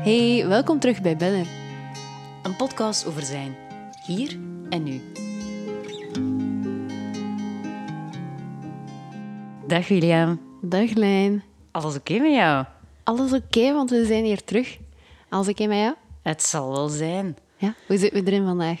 [0.00, 1.46] Hey, welkom terug bij Benner.
[2.42, 3.56] Een podcast over zijn.
[4.06, 4.38] Hier
[4.68, 5.00] en nu.
[9.66, 10.40] Dag William.
[10.62, 11.42] Dag Lijn.
[11.70, 12.64] Alles oké met jou?
[13.04, 14.78] Alles oké, want we zijn hier terug.
[15.28, 15.94] Alles oké met jou?
[16.22, 17.36] Het zal wel zijn.
[17.56, 17.74] Ja.
[17.86, 18.80] Hoe zitten we erin vandaag?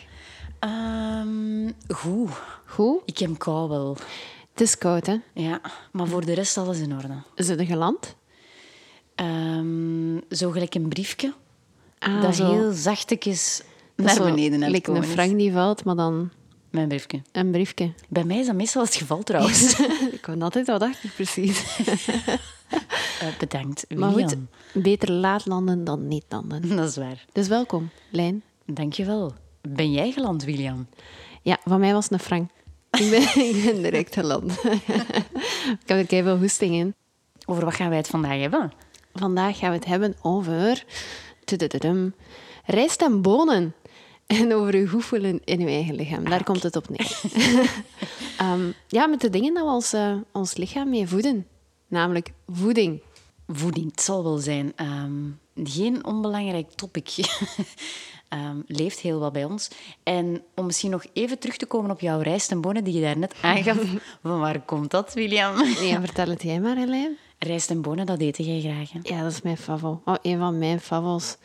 [0.58, 2.30] Ehm, goed.
[2.66, 3.02] Goed?
[3.04, 3.96] Ik heb kou wel.
[4.50, 5.16] Het is koud, hè?
[5.34, 5.60] Ja,
[5.92, 7.22] maar voor de rest alles in orde.
[7.34, 8.18] Is het geland?
[9.20, 11.34] Ehm, zo gelijk een briefje.
[11.98, 12.50] Ah, dat zo.
[12.52, 13.62] heel zachtjes
[13.96, 16.30] naar zo beneden aan Like een frank die valt, maar dan
[16.70, 17.22] Mijn briefje.
[17.32, 17.92] een briefje.
[18.08, 19.80] Bij mij is dat meestal het geval trouwens.
[20.12, 21.62] ik kon altijd wat achter, precies.
[23.20, 24.48] Eh, bedankt, Maar William.
[24.72, 26.68] goed, beter laat landen dan niet landen.
[26.76, 27.24] Dat is waar.
[27.32, 28.42] Dus welkom, Lijn.
[28.66, 29.34] Dankjewel.
[29.60, 30.86] Ben jij geland, William?
[31.42, 32.50] Ja, van mij was het een frank.
[32.90, 34.52] Ik ben, ik ben direct geland.
[34.64, 36.94] ik heb er keihard hoesting in.
[37.46, 38.72] Over wat gaan wij het vandaag hebben?
[39.12, 40.84] Vandaag gaan we het hebben over...
[42.64, 43.74] rijst en bonen.
[44.26, 46.24] En over uw goed voelen in uw eigen lichaam.
[46.24, 47.20] Daar komt het op neer.
[48.38, 51.46] Ehm, ja, met de dingen dat we ons, eh, ons lichaam mee voeden.
[51.88, 53.02] Namelijk voeding.
[53.48, 54.72] Voeding, het zal wel zijn.
[54.76, 55.12] Ehm,
[55.64, 57.14] geen onbelangrijk topic.
[58.28, 59.70] Ehm, leeft heel wat bij ons.
[60.02, 63.00] En om misschien nog even terug te komen op jouw rijst en bonen die je
[63.00, 63.76] daarnet aangaf.
[64.22, 65.64] Van waar komt dat, William?
[65.64, 67.16] Ja, vertel het jij maar, Helene.
[67.46, 68.92] Rijst en bonen, dat eten jij graag.
[68.92, 68.98] hè?
[69.02, 70.02] Ja, dat is mijn favo.
[70.04, 71.36] Oh, een van mijn favos.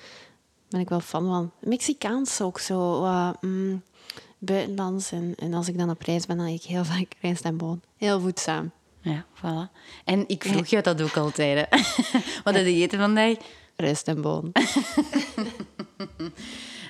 [0.69, 1.51] ben ik wel fan van.
[1.69, 3.05] Mexicaans ook zo.
[3.41, 3.83] mm,
[4.37, 5.11] buitenlands.
[5.11, 7.57] En, en als ik dan op reis ben, dan eet ik heel vaak rijst en
[7.57, 7.81] boon.
[7.97, 8.71] Heel voedzaam.
[9.01, 9.71] Ja, voilà.
[10.05, 11.67] En ik vroeg jou dat ook altijd.
[11.69, 11.77] Hè.
[12.43, 13.35] Wat heb je eten vandaag?
[13.75, 14.51] Rijst en boon.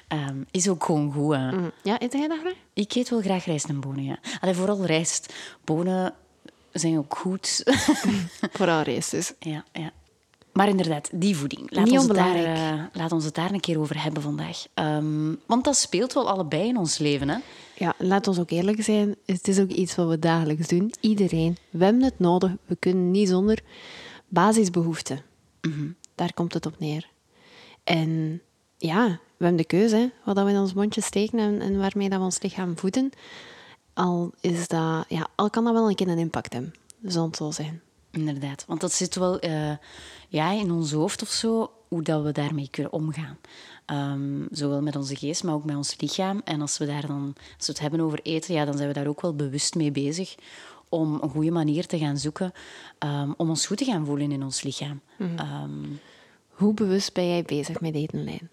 [0.07, 1.33] Ehm, is ook gewoon goed.
[1.35, 1.51] Hè.
[1.51, 1.71] Mm.
[1.83, 2.53] Ja, eet jij dat graag?
[2.73, 4.19] Ik eet wel graag rijst en bonen, ja.
[4.41, 5.33] Allee, vooral rijst.
[5.63, 6.13] Bonen
[6.79, 7.63] zijn ook goed.
[8.57, 9.33] Vooral rijst dus.
[9.39, 9.91] Ja, ja.
[10.53, 11.71] Maar inderdaad, die voeding.
[11.71, 14.65] Laat, Niet ons het, daar, eh, laat ons het daar een keer over hebben vandaag.
[14.73, 17.29] Ehm, want dat speelt wel allebei in ons leven.
[17.29, 17.37] Hè?
[17.75, 19.15] Ja, laat ons ook eerlijk zijn.
[19.25, 20.93] Het is ook iets wat we dagelijks doen.
[20.99, 21.57] Iedereen.
[21.69, 22.51] We hebben het nodig.
[22.65, 23.59] We kunnen niet zonder
[24.27, 25.21] basisbehoeften.
[26.15, 27.09] Daar komt het op neer.
[27.83, 28.41] En
[28.77, 32.09] ja, we hebben de keuze, hè, wat we in ons mondje steken en, en waarmee
[32.09, 33.11] dat we ons lichaam voeden.
[33.95, 36.73] Al, is dat, ja, al kan dat wel een keer een impact hebben.
[37.03, 37.81] Zal het zo zijn.
[38.11, 38.65] Inderdaad.
[38.67, 39.71] Want dat zit wel eh,
[40.29, 43.37] ja, in ons hoofd of zo, hoe dat we daarmee kunnen omgaan.
[43.85, 46.41] Ehm, zowel met onze geest, maar ook met ons lichaam.
[46.43, 48.93] En als we, daar dan, als we het hebben over eten, ja, dan zijn we
[48.93, 50.35] daar ook wel bewust mee bezig
[50.89, 52.51] om een goede manier te gaan zoeken
[52.99, 55.01] ehm, om ons goed te gaan voelen in ons lichaam.
[55.35, 55.71] Ehm,
[56.49, 58.49] Hoe bewust ben jij bezig met etenlijn?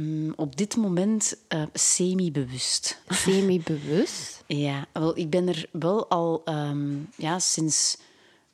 [0.00, 3.02] Mm, op dit moment eh, semi-bewust.
[3.08, 4.36] Semi-bewust?
[4.46, 7.98] Ja, wel, ik ben er wel al ehm, ja, sinds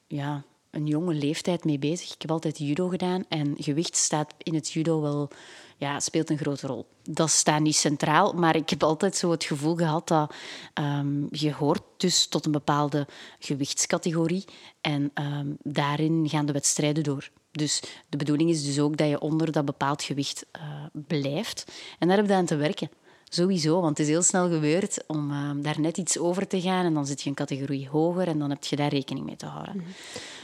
[0.07, 2.15] ja, een jonge leeftijd mee bezig.
[2.15, 5.29] Ik heb altijd judo gedaan en gewicht staat in het judo wel,
[5.77, 6.87] ja, speelt een grote rol.
[7.03, 10.35] Dat staat niet centraal, maar ik heb altijd zo het gevoel gehad dat
[10.75, 13.07] ehm, je hoort dus tot een bepaalde
[13.39, 14.45] gewichtscategorie
[14.81, 17.31] en ehm, daarin gaan de wedstrijden door.
[17.57, 21.73] Dus de bedoeling is dus ook dat je onder dat bepaald gewicht eh, blijft.
[21.99, 22.91] En daar heb je aan te werken.
[23.29, 26.85] Sowieso, want het is heel snel gebeurd om eh, daar net iets over te gaan
[26.85, 29.47] en dan zit je een categorie hoger en dan heb je daar rekening mee te
[29.47, 29.85] houden.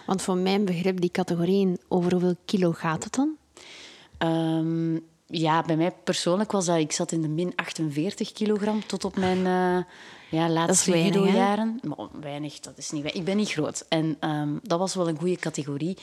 [0.06, 3.37] Want voor mijn begrip, die categorieën, over hoeveel kilo gaat het dan?
[4.19, 4.98] Ehm,
[5.30, 6.76] ja, bij mij persoonlijk was dat...
[6.76, 9.84] Ik zat in de min 48 kilogram tot op mijn eh,
[10.30, 11.80] ja, laatste judo-jaren.
[11.82, 13.20] Maar weinig, dat is niet weinig.
[13.20, 13.86] Ik ben niet groot.
[13.88, 15.96] En ehm, dat was wel een goede categorie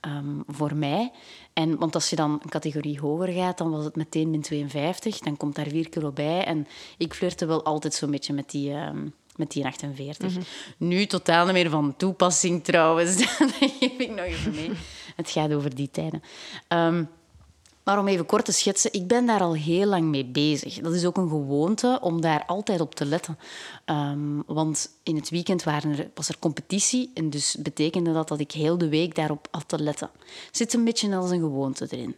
[0.00, 1.12] ehm, voor mij.
[1.52, 5.18] En, want als je dan een categorie hoger gaat, dan was het meteen min 52.
[5.18, 6.44] Dan komt daar 4 kilo bij.
[6.44, 6.66] En
[6.98, 8.72] ik flirte wel altijd zo'n beetje met die...
[8.72, 10.32] ehm, met die 48.
[10.76, 13.16] Nu totaal niet meer van toepassing trouwens.
[13.38, 14.70] dat geef ik nog even mee.
[15.16, 16.22] Het gaat over die tijden.
[17.84, 20.80] Maar om even kort te schetsen, ik ben daar al heel lang mee bezig.
[20.80, 23.38] Dat is ook een gewoonte om daar altijd op te letten.
[23.84, 28.40] Ehm, want in het weekend waren er, was er competitie en dus betekende dat dat
[28.40, 30.10] ik heel de week daarop had te letten.
[30.50, 32.14] Zit een beetje als een gewoonte erin.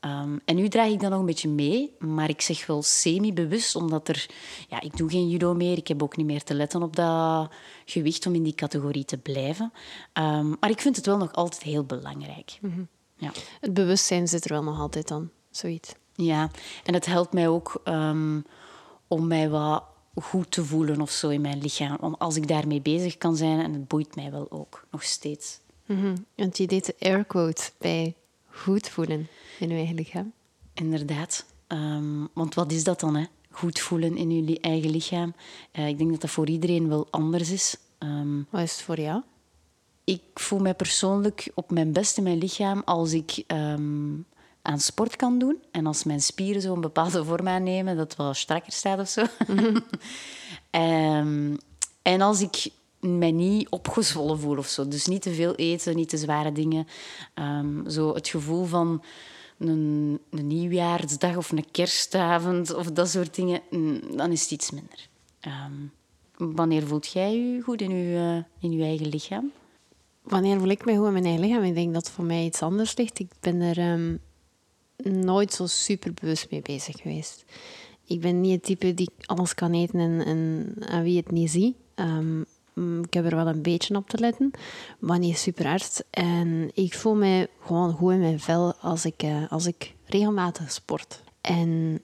[0.00, 3.76] Ehm, en nu draag ik dat nog een beetje mee, maar ik zeg wel semi-bewust,
[3.76, 4.26] omdat er...
[4.68, 7.50] Ja, ik doe geen judo meer, ik heb ook niet meer te letten op dat
[7.84, 9.72] gewicht om in die categorie te blijven.
[10.12, 12.58] Ehm, maar ik vind het wel nog altijd heel belangrijk.
[13.16, 13.30] Ja.
[13.60, 15.94] Het bewustzijn zit er wel nog altijd aan, zoiets.
[16.14, 16.50] Ja,
[16.84, 18.40] en het helpt mij ook ehm,
[19.08, 19.84] om mij wat
[20.14, 21.96] goed te voelen of zo in mijn lichaam.
[22.00, 25.58] Om, als ik daarmee bezig kan zijn, en het boeit mij wel ook, nog steeds.
[25.86, 26.16] Mhm.
[26.36, 28.14] Want je deed de air quote bij
[28.50, 29.28] goed voelen
[29.58, 30.32] in je eigen lichaam.
[30.74, 31.44] Inderdaad.
[31.66, 33.24] Ehm, want wat is dat dan, hè?
[33.50, 35.34] Goed voelen in je li- eigen lichaam.
[35.70, 37.76] Eh, ik denk dat dat voor iedereen wel anders is.
[37.98, 39.22] Ehm, Wat is het voor jou?
[40.04, 44.12] Ik voel mij persoonlijk op mijn best in mijn lichaam als ik ehm,
[44.62, 45.62] aan sport kan doen.
[45.70, 49.24] En als mijn spieren zo een bepaalde vorm aannemen, dat wel strakker staat of zo.
[50.70, 51.56] Ehm,
[52.02, 52.70] en als ik
[53.00, 54.88] mij niet opgezwollen voel of zo.
[54.88, 56.86] Dus niet te veel eten, niet te zware dingen.
[57.34, 59.02] Ehm, zo het gevoel van
[59.58, 64.70] een, een nieuwjaarsdag of een kerstavond of dat soort dingen, mm, dan is het iets
[64.70, 65.08] minder.
[66.36, 69.52] Wanneer voelt jij je goed in je, uh, in je eigen lichaam?
[70.24, 71.62] Wanneer voel ik mij goed in mijn eigen lichaam?
[71.62, 73.18] Ik denk dat voor mij iets anders ligt.
[73.18, 74.20] Ik ben er um,
[74.96, 77.44] nooit zo super bewust mee bezig geweest.
[78.04, 81.76] Ik ben niet het type die alles kan eten en, en, wie het niet ziet.
[81.94, 82.46] Um,
[83.02, 84.50] ik heb er wel een beetje op te letten,
[84.98, 86.04] maar niet super hard.
[86.10, 90.72] En ik voel me gewoon goed in mijn vel als ik, uh, als ik regelmatig
[90.72, 91.22] sport.
[91.40, 92.00] En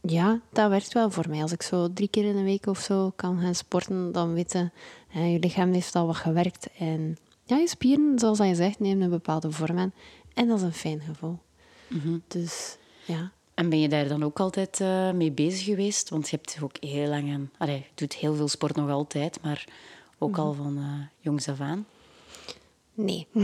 [0.00, 1.42] ja, dat werkt wel voor mij.
[1.42, 4.72] Als ik zo drie keer in de week of zo kan gaan sporten, dan weten
[5.16, 6.68] uh, je lichaam heeft al wat gewerkt.
[6.78, 9.92] En ja, je spieren, zoals je zegt, nemen een bepaalde vorm aan.
[10.34, 11.38] En dat is een fijn gevoel.
[11.88, 12.22] Mm -hmm.
[12.28, 13.30] Dus ja.
[13.54, 16.08] En ben je daar dan ook altijd uh, mee bezig geweest?
[16.08, 17.50] Want je hebt ook heel lang aan...
[17.58, 19.64] Allee, je doet heel veel sport nog altijd, maar
[20.18, 20.84] ook al van uh,
[21.20, 21.86] jongs af aan.
[22.94, 23.26] Nee.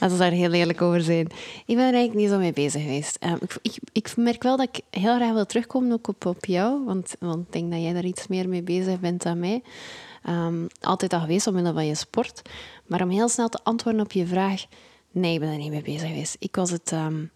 [0.00, 1.26] Laten we daar heel eerlijk over zijn.
[1.66, 3.24] Ik ben er eigenlijk niet zo mee bezig geweest.
[3.24, 6.44] Um, ik, ik, ik, merk wel dat ik heel graag wil terugkomen ook op, op
[6.44, 9.62] jou, want, want ik denk dat jij daar iets meer mee bezig bent dan mij.
[10.28, 12.42] Um, altijd al geweest omwille van je sport.
[12.86, 14.64] Maar om heel snel te antwoorden op je vraag,
[15.10, 16.36] nee, ik ben er niet mee bezig geweest.
[16.38, 17.30] Ik was het, um,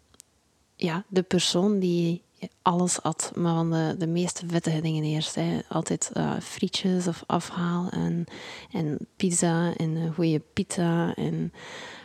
[0.76, 2.22] ja, de persoon die
[2.62, 5.34] alles at, maar van de, de meest vettige dingen eerst.
[5.34, 5.58] Hè.
[5.68, 8.24] Altijd uh, frietjes of afhaal en,
[8.72, 11.14] en pizza en een goede pizza.
[11.14, 11.52] En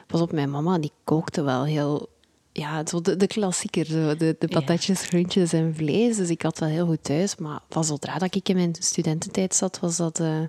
[0.07, 2.09] pas op, mijn mama die kookte wel heel...
[2.53, 5.07] Ja, zo de, de klassieker, zo, de, de patatjes, ja.
[5.07, 6.17] groentjes en vlees.
[6.17, 7.35] Dus ik had wel heel goed thuis.
[7.35, 10.39] Maar van zodra dat ik in mijn studententijd zat, was dat uh,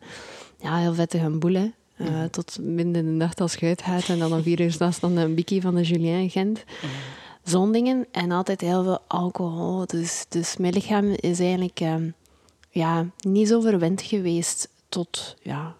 [0.58, 1.54] ja, heel vettig een boel.
[1.54, 1.70] Hè.
[1.96, 2.30] Uh, mm.
[2.30, 3.76] Tot midden in de nacht als je
[4.08, 6.64] en dan om vier uur s'nachts dan een bikkie van de Julien Gent.
[6.82, 6.90] Mm
[7.44, 8.06] zo'n dingen.
[8.10, 9.86] En altijd heel veel alcohol.
[9.86, 12.14] Dus, dus mijn lichaam is eigenlijk um,
[12.70, 15.76] ja, niet zo verwend geweest tot, ja,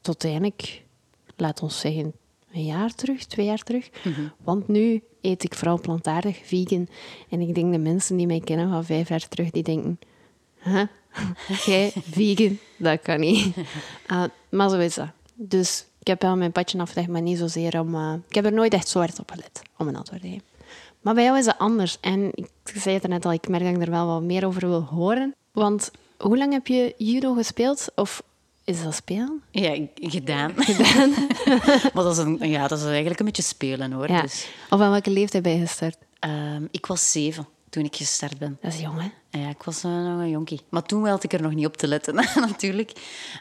[0.00, 0.84] tot eigenlijk,
[1.36, 2.12] laat ons zeggen,
[2.52, 3.90] een jaar terug, twee jaar terug.
[4.04, 4.32] Mm -hmm.
[4.44, 6.88] Want nu eet ik vooral plantaardig, vegan.
[7.28, 9.98] En ik denk de mensen die mij kennen van vijf jaar terug, die denken...
[10.58, 10.82] Huh?
[11.66, 12.58] Jij, vegan?
[12.76, 13.56] Dat kan niet.
[14.06, 15.08] Uh, maar zo is dat.
[15.34, 17.94] Dus ik heb wel mijn padje afgelegd, maar niet zozeer om...
[17.94, 20.44] Uh, ik heb er nooit echt zo hard op gelet, om een antwoord te geven.
[21.00, 21.98] Maar bij jou is dat anders.
[22.00, 24.68] En ik zei het net al, ik merk dat ik er wel wat meer over
[24.68, 25.34] wil horen.
[25.52, 27.88] Want hoe lang heb je judo gespeeld?
[27.94, 28.22] Of
[28.70, 29.42] is dat spelen?
[29.50, 30.52] Ja, gedaan.
[30.72, 31.10] gedaan.
[31.94, 34.08] maar dat is, een, ja, dat is eigenlijk een beetje spelen hoor.
[34.08, 34.22] Ja.
[34.22, 34.48] Dus.
[34.70, 35.96] Of aan welke leeftijd ben je gestart?
[36.20, 38.58] Um, ik was zeven toen ik gestart ben.
[38.60, 39.38] Dat is jong, hè?
[39.38, 40.60] Ja, ik was uh, nog een jonkie.
[40.68, 42.14] Maar toen had ik er nog niet op te letten,
[42.48, 42.90] natuurlijk.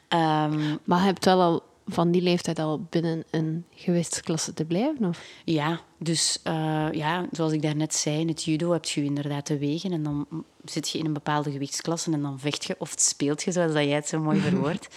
[0.09, 5.05] Um, maar je hebt wel al van die leeftijd al binnen een gewichtsklasse te blijven?
[5.05, 5.21] Of?
[5.43, 9.57] Ja, dus uh, ja, zoals ik daarnet zei, in het judo heb je inderdaad te
[9.57, 10.27] wegen en dan
[10.65, 13.83] zit je in een bepaalde gewichtsklasse en dan vecht je of speelt je, zoals dat
[13.83, 14.87] jij het zo mooi verwoordt,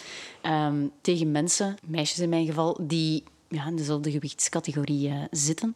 [0.43, 5.73] um, tegen mensen, meisjes in mijn geval, die ja, in dezelfde gewichtscategorie uh, zitten.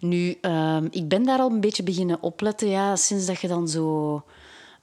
[0.00, 3.68] Nu, um, ik ben daar al een beetje beginnen opletten, ja, sinds dat je dan
[3.68, 4.22] zo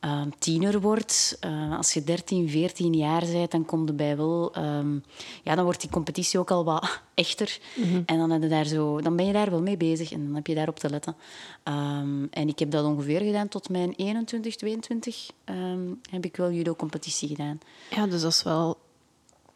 [0.06, 1.38] uh, tiener wordt.
[1.46, 4.58] Uh, als je 13, 14 jaar bent, dan komt bij wel...
[4.58, 5.04] Um,
[5.44, 7.60] ja, dan wordt die competitie ook al wat echter.
[7.76, 8.04] Mm -hmm.
[8.06, 10.36] En dan, heb je daar zo, dan ben je daar wel mee bezig en dan
[10.36, 11.16] heb je daarop te letten.
[11.64, 16.52] Um, en ik heb dat ongeveer gedaan tot mijn 21, 22 um, heb ik wel
[16.52, 17.60] judo-competitie gedaan.
[17.90, 18.78] Ja, dus dat is wel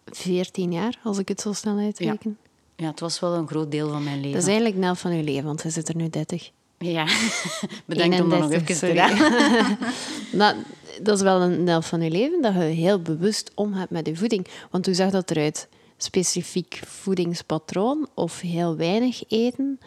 [0.05, 2.37] 14 jaar, als ik het zo snel uitreken.
[2.75, 2.83] Ja.
[2.85, 4.31] ja, het was wel een groot deel van mijn leven.
[4.31, 6.51] Dat is eigenlijk helft van je leven, want je zit er nu 30.
[6.83, 7.07] Ja,
[7.85, 10.39] bedankt om dat nog even te doen.
[10.39, 10.55] dat,
[11.05, 14.07] dat is wel een helft van je leven, dat je heel bewust om hebt met
[14.07, 14.47] je voeding.
[14.69, 15.67] Want hoe zag dat eruit?
[15.97, 19.79] Specifiek voedingspatroon of heel weinig eten?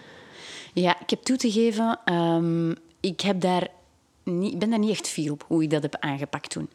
[0.73, 3.69] Ja, ik heb toe te geven, um, ik heb daar
[4.23, 6.69] niet, ik ben daar niet echt fier op hoe ik dat heb aangepakt toen.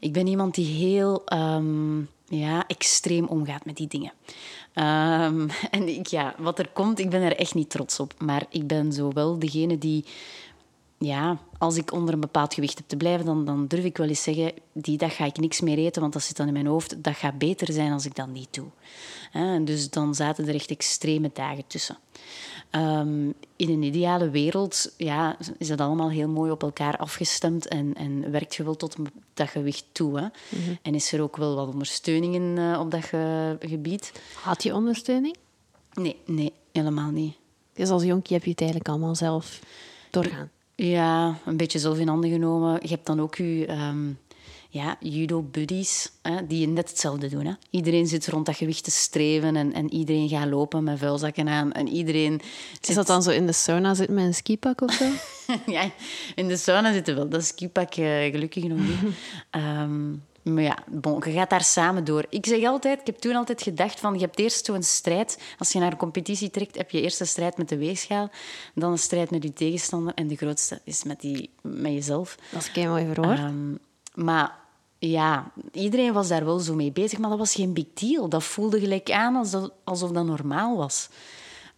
[0.00, 4.12] Ik ben iemand die heel um, ja, extreem omgaat met die dingen.
[4.74, 8.14] Um, en ik, ja, wat er komt, ik ben er echt niet trots op.
[8.18, 10.04] Maar ik ben zo wel degene die...
[10.98, 14.08] Ja, als ik onder een bepaald gewicht heb te blijven, dan, dan durf ik wel
[14.08, 16.66] eens zeggen, die dag ga ik niks meer eten, want dat zit dan in mijn
[16.66, 17.02] hoofd.
[17.02, 18.66] Dat gaat beter zijn als ik dat niet doe.
[19.32, 21.98] En dus dan zaten er echt extreme dagen tussen.
[22.70, 27.94] Um, in een ideale wereld ja, is dat allemaal heel mooi op elkaar afgestemd en,
[27.94, 28.96] en werkt je wel tot
[29.34, 30.18] dat gewicht toe.
[30.18, 30.22] Hè?
[30.22, 30.78] Mm -hmm.
[30.82, 34.12] En is er ook wel wat ondersteuning in, uh, op dat ge gebied.
[34.42, 35.36] Had je ondersteuning?
[35.92, 37.34] Nee, nee, helemaal niet.
[37.72, 39.60] Dus als jonkie heb je het eigenlijk allemaal zelf
[40.10, 40.50] doorgaan?
[40.76, 42.78] Ja, een beetje zelf in handen genomen.
[42.82, 43.66] Je hebt dan ook je...
[43.70, 44.18] Um,
[44.74, 46.12] ja, judo-buddies
[46.48, 47.46] die net hetzelfde doen.
[47.46, 47.52] Hè.
[47.70, 51.72] Iedereen zit rond dat gewicht te streven en, en iedereen gaat lopen met vuilzakken aan.
[51.72, 52.40] En iedereen
[52.80, 55.04] Is dat dan zo in de sauna zit met een skipak of zo?
[55.72, 55.90] ja,
[56.34, 57.28] in de sauna zitten wel.
[57.28, 58.98] Dat skipak uh, gelukkig nog niet.
[59.50, 60.12] Ehm,
[60.44, 62.26] maar ja, bon, je gaat daar samen door.
[62.28, 65.38] Ik zeg altijd, ik heb toen altijd gedacht van, je hebt eerst zo'n strijd.
[65.58, 68.30] Als je naar een competitie trekt, heb je eerst een strijd met de weegschaal,
[68.74, 72.38] dan een strijd met je tegenstander en de grootste is met, die, met jezelf.
[72.52, 73.38] Dat is kei mooi verwoord.
[73.38, 73.78] Um,
[74.14, 74.54] maar
[74.98, 78.28] ja, iedereen was daar wel zo mee bezig, maar dat was geen big deal.
[78.28, 81.08] Dat voelde gelijk aan alsof, alsof dat normaal was.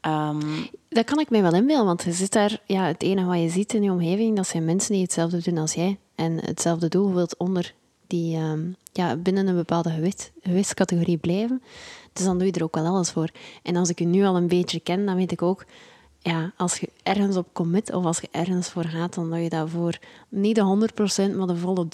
[0.03, 3.41] Um, dat kan ik mij wel inbeelden, want je zit daar, ja, het enige wat
[3.41, 6.89] je ziet in je omgeving, dat zijn mensen die hetzelfde doen als jij en hetzelfde
[6.89, 7.75] doel wilt onder
[8.07, 10.33] die um, ja, binnen een bepaalde gewicht,
[11.21, 11.63] blijven.
[12.13, 13.31] Dus dan doe je er ook wel alles voor.
[13.63, 15.65] En als ik je nu al een beetje ken, dan weet ik ook,
[16.19, 19.49] ja, als je ergens op commit of als je ergens voor gaat, dan doe je
[19.49, 19.99] dat voor
[20.29, 20.89] niet de
[21.33, 21.91] 100%, maar de volle 1000%.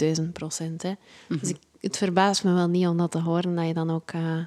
[0.76, 0.94] Hè.
[1.28, 1.48] Dus mhm.
[1.48, 4.44] ik, het verbaast me wel niet om dat te horen, dat je dan ook uh,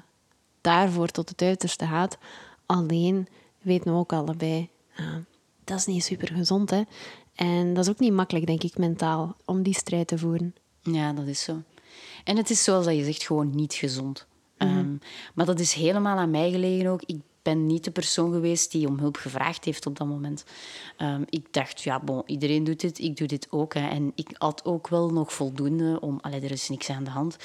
[0.60, 2.18] daarvoor tot het uiterste gaat.
[2.66, 3.28] Alleen
[3.62, 4.68] weten we ook allebei,
[5.00, 5.06] uh,
[5.64, 6.70] dat is niet super gezond.
[6.70, 6.82] Hè.
[7.34, 10.54] En dat is ook niet makkelijk, denk ik, mentaal, om die strijd te voeren.
[10.92, 11.62] Ja, dat is zo.
[12.24, 14.26] En het is zoals dat je zegt, gewoon niet gezond.
[14.58, 14.68] Mhm.
[14.68, 14.96] Ehm,
[15.34, 17.02] maar dat is helemaal aan mij gelegen ook.
[17.02, 20.44] Ik ben niet de persoon geweest die om hulp gevraagd heeft op dat moment.
[20.96, 23.74] Ehm, ik dacht, ja, bon, iedereen doet dit, ik doe dit ook.
[23.74, 23.88] Hè.
[23.88, 26.18] En ik had ook wel nog voldoende om...
[26.20, 27.36] Allee, er is niks aan de hand.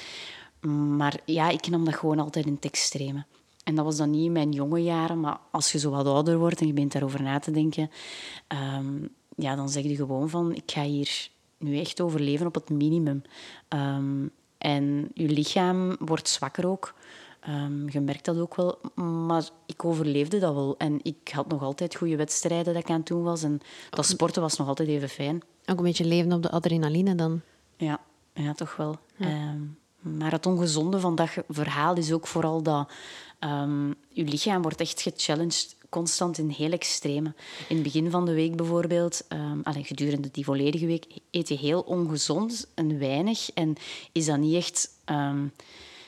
[0.98, 3.25] Maar ja, ik nam dat gewoon altijd in het extreme.
[3.63, 6.38] En dat was dan niet in mijn jonge jaren, maar als je zo wat ouder
[6.38, 7.89] wordt en je bent daarover na te denken,
[8.77, 11.29] um, ja, dan zeg je gewoon van, ik ga hier
[11.62, 13.22] nu echt overleven op het minimum.
[13.70, 16.94] Um, en je lichaam wordt zwakker ook.
[17.50, 18.80] Um, je merkt dat ook wel.
[19.25, 20.75] Maar ik overleefde dat wel.
[20.77, 23.44] En ik had nog altijd goede wedstrijden dat ik aan het doen was.
[23.44, 25.41] En dat sporten was nog altijd even fijn.
[25.65, 27.41] Ook een beetje leven op de adrenaline dan?
[27.77, 28.00] Ja,
[28.34, 28.96] ja toch wel.
[29.20, 29.60] Ehm,
[30.00, 32.91] maar het ongezonde van dat verhaal is ook vooral dat
[33.39, 37.33] um, je lichaam wordt echt gechallenged constant in heel extreme.
[37.67, 41.81] In het begin van de week bijvoorbeeld, um, gedurende die volledige week, eet je heel
[41.81, 43.51] ongezond en weinig.
[43.53, 43.75] En
[44.12, 44.89] is dat niet echt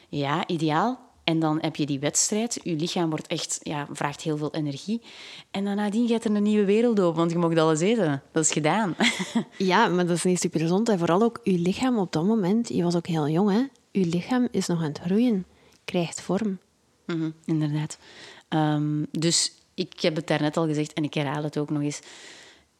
[0.09, 1.11] ja, ideaal.
[1.23, 2.59] En dan heb je die wedstrijd.
[2.63, 5.01] Je lichaam wordt echt, ja, vraagt heel veel energie.
[5.51, 8.21] En dan nadien gaat er een nieuwe wereld open, want je mag alles eten.
[8.31, 8.95] Dat is gedaan.
[9.57, 10.89] ja, maar dat is niet super gezond.
[10.89, 13.63] En vooral ook je lichaam op dat moment, je was ook heel jong, hè?
[13.91, 15.45] Je lichaam is nog aan het groeien,
[15.85, 16.59] krijgt vorm.
[17.05, 17.97] Mhm, inderdaad.
[18.47, 21.99] Ehm, dus ik heb het daarnet al gezegd en ik herhaal het ook nog eens.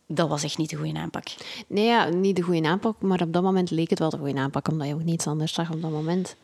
[0.08, 1.26] Dat was echt niet de goede aanpak.
[1.68, 4.40] Nee, ja, niet de goede aanpak, maar op dat moment leek het wel de goede
[4.40, 6.36] aanpak, omdat je ook niets anders zag op dat moment.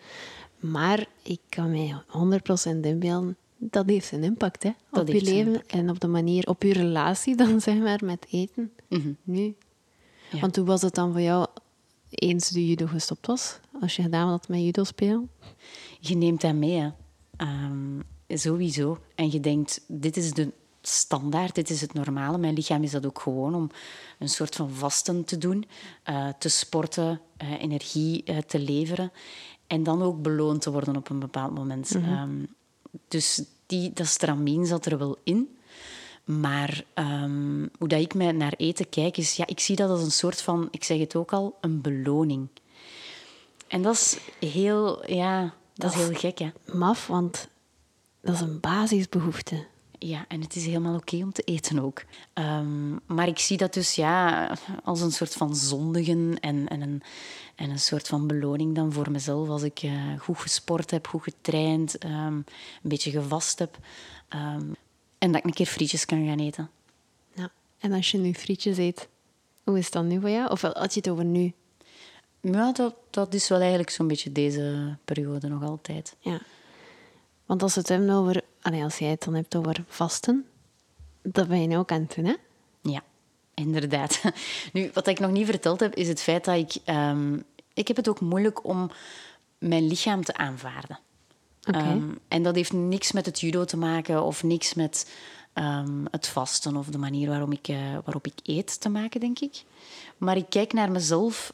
[0.59, 2.01] Maar ik kan mij
[2.75, 6.63] 100% inbeelden, dat heeft een impact hè, op je leven en op de manier, op
[6.63, 8.71] je relatie dan zeg maar met eten.
[8.87, 9.11] Mhm.
[9.23, 9.55] Nu.
[10.41, 11.47] Want hoe was het dan voor jou
[12.09, 13.59] eens de judo gestopt was?
[13.81, 15.29] Als je gedaan had met judo spelen?
[15.99, 16.89] Je neemt dat mee, hè.
[18.29, 18.97] Ehm, sowieso.
[19.15, 22.37] En je denkt, dit is de standaard, dit is het normale.
[22.37, 23.69] Mijn lichaam is dat ook gewoon om
[24.19, 25.65] een soort van vasten te doen,
[26.09, 29.11] uh, te sporten, uh, energie uh, te leveren.
[29.67, 31.93] En dan ook beloond te worden op een bepaald moment.
[31.93, 32.47] Mm -hmm.
[33.07, 35.57] dus die, dat stramien zat er wel in.
[36.23, 39.35] Maar um, hoe dat ik naar eten kijk, is...
[39.35, 40.67] Ja, ik zie dat als een soort van...
[40.71, 42.47] Ik zeg het ook al, een beloning.
[43.67, 44.17] En dat is
[44.49, 45.11] heel...
[45.11, 46.51] Ja, dat, is heel gek, hè.
[46.65, 47.49] Maf, want
[48.21, 49.65] dat is een basisbehoefte.
[49.99, 52.03] Ja, en het is helemaal oké om te eten ook.
[52.33, 54.51] Um, maar ik zie dat dus ja,
[54.83, 57.01] als een soort van zondigen en, en, een,
[57.55, 61.23] en een soort van beloning dan voor mezelf als ik uh, goed gesport heb, goed
[61.23, 62.45] getraind, um, een
[62.81, 63.77] beetje gevast heb.
[64.29, 64.75] Um,
[65.17, 66.69] en dat ik een keer frietjes kan gaan eten.
[67.33, 69.07] Ja, en als je nu frietjes eet,
[69.63, 70.49] hoe is dat nu voor jou?
[70.51, 71.53] Of had je het over nu?
[72.41, 76.15] Ja, dat, dat is wel eigenlijk zo'n beetje deze periode nog altijd.
[76.19, 76.41] Ja.
[77.49, 78.43] Want als het hebben over
[78.83, 80.45] als jij het dan hebt over vasten,
[81.21, 82.35] dat ben je nu ook aan het doen, hè?
[82.81, 83.03] Ja,
[83.53, 84.21] inderdaad.
[84.73, 86.75] Nu, wat ik nog niet verteld heb, is het feit dat ik...
[86.95, 88.91] Um, ik heb het ook moeilijk om
[89.57, 90.99] mijn lichaam te aanvaarden.
[91.67, 91.91] Okay.
[91.91, 95.11] Um, en dat heeft niks met het judo te maken of niks met
[95.53, 99.39] um, het vasten of de manier waarop ik, uh, waarop ik eet te maken, denk
[99.39, 99.63] ik.
[100.17, 101.53] Maar ik kijk naar mezelf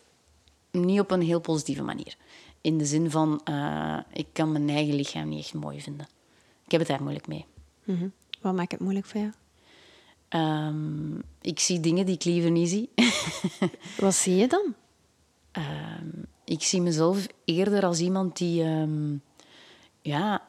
[0.71, 2.15] niet op een heel positieve manier.
[2.65, 6.07] In de zin van, uh, ik kan mijn eigen lichaam niet echt mooi vinden.
[6.65, 7.45] Ik heb het daar moeilijk mee.
[7.83, 9.33] Mm Wat maakt het moeilijk voor jou?
[10.43, 12.89] Um, ik zie dingen die ik liever niet zie.
[13.99, 14.73] Wat zie je dan?
[15.51, 19.21] Um, ik zie mezelf eerder als iemand die um,
[20.01, 20.47] ja,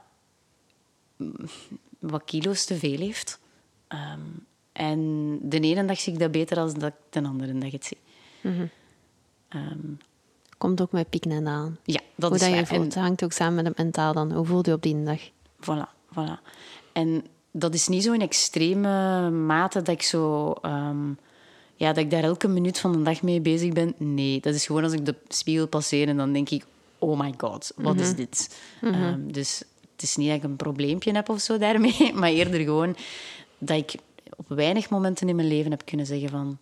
[1.98, 3.40] wat kilo's te veel heeft.
[4.72, 7.84] en de ene dag zie ik dat beter dan dat ik de andere dag het
[7.84, 7.98] zie.
[8.40, 8.70] Mm
[10.58, 11.78] komt ook met pieken en dalen.
[11.84, 12.70] Ja, dat Hoe is dat je waar.
[12.70, 14.32] En- voelt, hangt ook samen met het mentaal dan.
[14.32, 15.20] Hoe voel je op die dag?
[15.60, 16.40] Voilà, voilà.
[16.92, 20.52] En dat is niet zo in extreme mate dat ik zo...
[20.62, 21.08] ehm,
[21.74, 23.94] ja, dat ik daar elke minuut van de dag mee bezig ben.
[23.96, 26.64] Nee, dat is gewoon als ik de spiegel passeer en dan denk ik...
[26.98, 28.60] Oh my god, wat is dit?
[28.82, 32.12] Ehm, dus het is niet dat ik een probleempje heb of zo daarmee.
[32.14, 32.96] Maar eerder gewoon
[33.58, 33.94] dat ik
[34.36, 36.58] op weinig momenten in mijn leven heb kunnen zeggen van...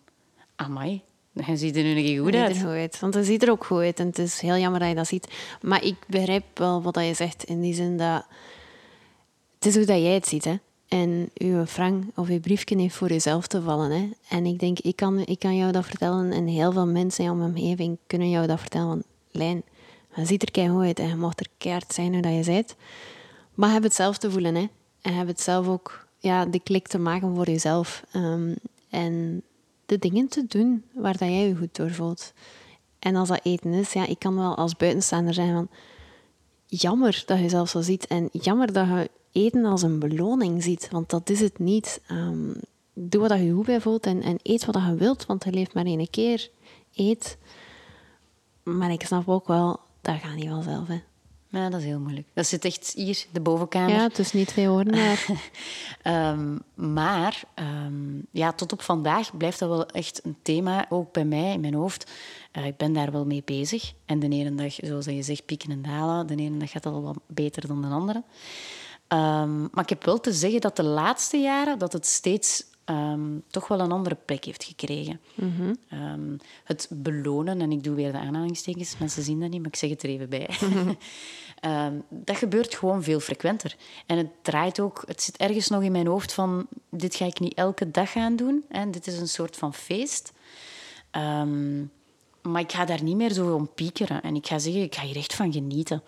[0.55, 1.01] Amai,
[1.43, 2.55] hij ziet er nu nog goed uit.
[2.55, 2.99] ziet er goed uit.
[2.99, 3.99] Want het ziet er ook goed uit.
[3.99, 5.27] En het is heel jammer dat je dat ziet.
[5.61, 7.43] Maar ik begrijp wel wat dat je zegt.
[7.43, 8.25] In die zin dat...
[9.55, 10.55] Het is hoe dat jij het ziet, hè.
[10.87, 14.09] En uw frank of uw briefje heeft voor jezelf te vallen, hè.
[14.29, 16.31] En ik denk, ik kan, ik kan jou dat vertellen.
[16.31, 18.87] En heel veel mensen in jouw omgeving kunnen jou dat vertellen.
[18.87, 19.63] Want, Lijn,
[20.15, 20.99] je ziet er keihard uit.
[20.99, 22.75] En je mag er keihard zijn hoe dat je bent.
[23.53, 24.67] Maar heb het zelf te voelen, hè.
[25.01, 26.07] En heb het zelf ook...
[26.19, 28.03] Ja, de klik te maken voor jezelf.
[28.11, 28.53] Ehm,
[28.89, 29.43] en
[29.85, 32.33] de dingen te doen waar dat jij je goed door voelt.
[32.99, 35.69] En als dat eten is, ja, ik kan wel als buitenstaander zijn van...
[36.67, 38.07] Jammer dat je zelf zo ziet.
[38.07, 40.87] En jammer dat je eten als een beloning ziet.
[40.91, 42.01] Want dat is het niet.
[42.07, 42.53] Ehm,
[42.93, 45.25] doe wat je goed bij voelt en, en eet wat je wilt.
[45.25, 46.49] Want je leeft maar één keer.
[46.93, 47.37] Eet.
[48.63, 50.87] Maar ik snap ook wel, dat gaat niet vanzelf.
[50.87, 51.01] Hè.
[51.55, 52.27] Ja, dat is heel moeilijk.
[52.33, 53.95] Dat zit echt hier, de bovenkamer.
[53.95, 55.25] Ja, het is niet veel woorden, maar...
[56.01, 61.25] Ehm, maar ehm, ja, tot op vandaag blijft dat wel echt een thema, ook bij
[61.25, 62.11] mij in mijn hoofd.
[62.51, 63.93] Eh, ik ben daar wel mee bezig.
[64.05, 66.27] En de ene dag, zoals je zegt, pieken en dalen.
[66.27, 68.23] De ene dag gaat dat al wat beter dan de andere.
[69.07, 72.63] Ehm, maar ik heb wel te zeggen dat de laatste jaren dat het steeds
[73.47, 75.19] toch wel een andere plek heeft gekregen.
[75.89, 79.75] Ehm, het belonen, en ik doe weer de aanhalingstekens, mensen zien dat niet, maar ik
[79.75, 80.49] zeg het er even bij.
[81.65, 83.75] Ehm, dat gebeurt gewoon veel frequenter.
[84.05, 87.39] En het draait ook, het zit ergens nog in mijn hoofd van, dit ga ik
[87.39, 88.63] niet elke dag gaan doen.
[88.69, 88.89] Hè.
[88.89, 90.31] Dit is een soort van feest.
[91.11, 91.79] Ehm,
[92.41, 94.21] maar ik ga daar niet meer zo om piekeren.
[94.21, 96.03] En ik ga zeggen, ik ga hier echt van genieten.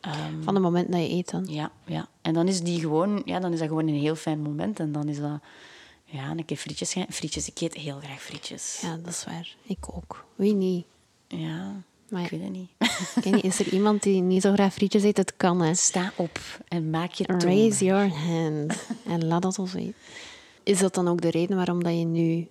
[0.00, 1.44] Ehm, Van het moment dat je eet dan.
[1.46, 2.08] ja, ja.
[2.22, 4.80] En dan is, die gewoon, ja, dan is dat gewoon een heel fijn moment.
[4.80, 5.40] En dan is dat
[6.04, 6.96] ja, een keer frietjes.
[7.08, 8.78] Frietjes, ik eet heel graag frietjes.
[8.82, 9.56] Ja, dat is waar.
[9.62, 10.24] Ik ook.
[10.34, 10.86] Wie niet?
[11.28, 12.70] Ja, Maar- ik weet het niet.
[13.24, 15.16] Weet niet, is er iemand die niet zo graag frietjes eet?
[15.16, 15.74] Het kan, hè.
[15.74, 17.40] Sta op en maak je toon.
[17.40, 18.86] Raise your hand.
[19.06, 19.94] En laat dat ons weten.
[20.62, 22.48] Is dat dan ook de reden waarom dat je nu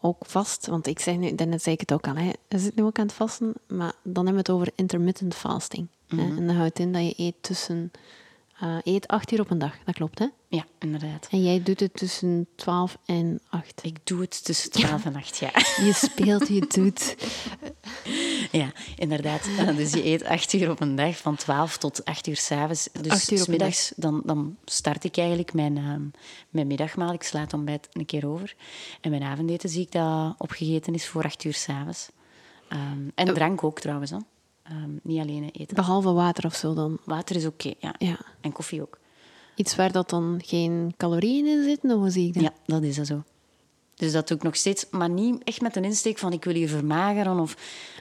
[0.00, 0.66] ook vast...
[0.66, 2.30] Want ik zeg nu, daarnet zei ik het ook al, hè.
[2.48, 5.86] je zit nu ook aan het vasten, maar dan hebben we het over intermittent fasting.
[6.08, 6.36] hè.
[6.36, 7.90] En dat houdt in dat je eet tussen...
[8.60, 10.26] eh, eet acht uur op een dag, dat klopt, hè?
[10.48, 11.28] Ja, inderdaad.
[11.30, 13.80] En jij doet het tussen 12 en 8.
[13.84, 15.74] Ik doe het tussen 12 en 8 jaar.
[15.86, 17.16] Je speelt, je doet.
[18.52, 19.48] Ja, inderdaad.
[19.58, 22.88] Eh, Dus je eet acht uur op een dag, van 12 tot 8 uur s'avonds.
[23.00, 26.02] Dus Acht uur op s middags, dan, dan start ik eigenlijk mijn, ehm,
[26.50, 27.12] mijn middagmaal.
[27.12, 28.54] Ik sla het ontbijt een keer over.
[29.00, 32.08] En mijn avondeten zie ik dat opgegeten is voor 8 uur s'avonds.
[32.72, 34.10] Um, en drank ook trouwens.
[34.10, 34.16] Hè.
[34.62, 35.76] Ehm, niet alleen eten.
[35.76, 36.98] Behalve water of zo dan.
[37.04, 37.94] Water is oké, ja.
[37.98, 38.18] Ja.
[38.46, 38.98] En koffie ook.
[39.54, 42.42] Iets waar dat dan geen calorieën in zitten, hoe zie ik dat?
[42.42, 43.22] Ja, dat is dat zo.
[43.94, 46.54] Dus dat doe ik nog steeds, maar niet echt met een insteek van ik wil
[46.56, 47.56] je vermageren of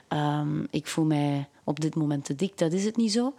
[0.07, 2.57] ehm, ik voel mij op dit moment te dik.
[2.57, 3.33] Dat is het niet zo.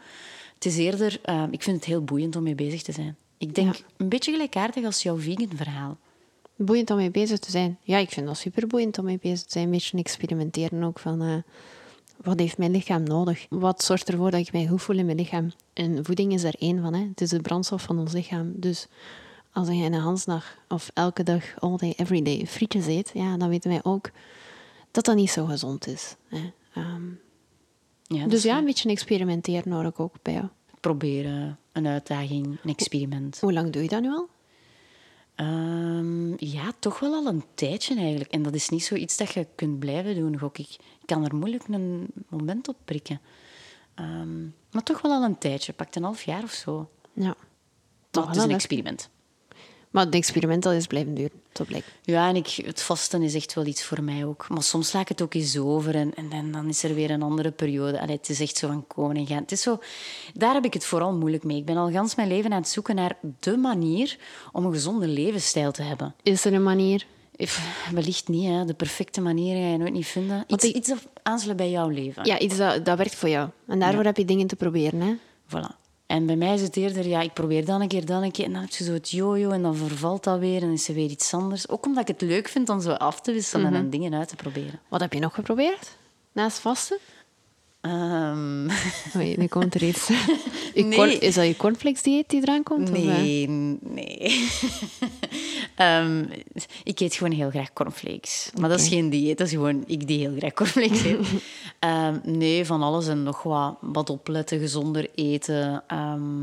[0.55, 3.17] Het is eerder, ehm, ik vind het heel boeiend om mee bezig te zijn.
[3.39, 3.85] Ik denk Ja.
[3.97, 5.97] een beetje gelijkaardig als jouw vegan verhaal.
[6.57, 7.79] Boeiend om mee bezig te zijn.
[7.83, 9.65] Ja, ik vind dat super boeiend om mee bezig te zijn.
[9.65, 11.23] Een beetje experimenteren ook van...
[11.23, 11.35] eh,
[12.23, 13.47] wat heeft mijn lichaam nodig?
[13.49, 15.53] Wat zorgt ervoor dat ik mij goed voel in mijn lichaam?
[15.73, 16.95] En voeding is daar één van.
[16.95, 17.07] Hè.
[17.09, 18.53] Het is de brandstof van ons lichaam.
[18.57, 18.87] Dus
[19.53, 23.49] als jij een Hansdag of elke dag, all day, every day, frietjes eet, ja, dan
[23.49, 24.11] weten wij ook
[24.91, 26.17] dat dat niet zo gezond is.
[26.29, 26.53] Hè.
[26.75, 27.05] Ehm,
[28.09, 30.47] Ja, dus ja, een beetje experimenteren ik ook bij jou.
[30.81, 33.41] Proberen, een uitdaging, een experiment.
[33.41, 34.29] Hoe lang doe je dat nu al?
[35.37, 38.31] Ehm, ja, toch wel al een tijdje eigenlijk.
[38.31, 40.71] En dat is niet zoiets dat je kunt blijven doen, gok ik.
[40.71, 43.21] Ik kan er moeilijk een moment op prikken.
[43.95, 45.73] Ehm, maar toch wel al een tijdje.
[45.73, 46.91] Pakt een half jaar of zo.
[47.13, 47.37] Ja.
[48.11, 49.11] Het is een experiment.
[49.97, 51.87] Maar het experiment is blijven duren, zo blijkt.
[52.03, 54.47] Ja, en ik, het vasten is echt wel iets voor mij ook.
[54.49, 57.11] Maar soms sla ik het ook eens over en, en, dan- dan is er weer
[57.11, 58.01] een andere periode.
[58.01, 59.37] Allee, het is echt zo van komen en gaan.
[59.43, 59.79] Het is zo,
[60.35, 61.57] daar heb ik het vooral moeilijk mee.
[61.57, 64.17] Ik ben al gans mijn leven aan het zoeken naar de manier
[64.53, 66.15] om een gezonde levensstijl te hebben.
[66.23, 67.07] Is er een manier?
[67.93, 68.65] Wellicht niet, hè.
[68.65, 70.45] de perfecte manier ga je nooit niet vinden.
[70.47, 72.25] Iets, ik- iets dat aansluit bij jouw leven.
[72.25, 73.49] Ja, iets dat, dat werkt voor jou.
[73.67, 75.01] En daarvoor heb je dingen te proberen.
[75.01, 75.15] Hè?
[75.49, 75.86] Voilà.
[76.07, 78.45] En bij mij is het eerder, ja, ik probeer dan een keer, dan een keer.
[78.45, 80.95] En dan heb je zo het jojo en dan vervalt dat weer en is er
[80.95, 81.69] weer iets anders.
[81.69, 84.37] Ook omdat ik het leuk vind om zo af te wisselen en dingen uit te
[84.37, 84.81] proberen.
[84.89, 85.97] Wat heb je nog geprobeerd?
[86.33, 86.99] Naast vasten?
[87.87, 88.69] Ehm,
[89.17, 90.07] Oei, nu komt er iets.
[90.75, 90.99] Je Nee.
[90.99, 92.91] corn- is dat je cornflakes dieet die eraan komt?
[92.91, 93.03] of, eh?
[93.03, 93.49] nee,
[93.81, 94.49] nee.
[95.77, 96.25] Ehm,
[96.85, 98.51] ik eet gewoon heel graag cornflakes.
[98.61, 101.27] Maar dat is geen dieet, dat is gewoon ik die heel graag cornflakes eet.
[101.79, 103.77] Ehm, nee, van alles en nog wat.
[103.81, 105.83] Wat opletten, gezonder eten.
[105.87, 106.41] Ehm,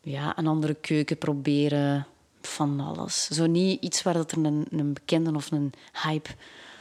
[0.00, 2.06] ja, een andere keuken proberen.
[2.42, 3.26] Van alles.
[3.28, 5.72] Zo niet iets waar dat er een, een bekende of een
[6.04, 6.30] hype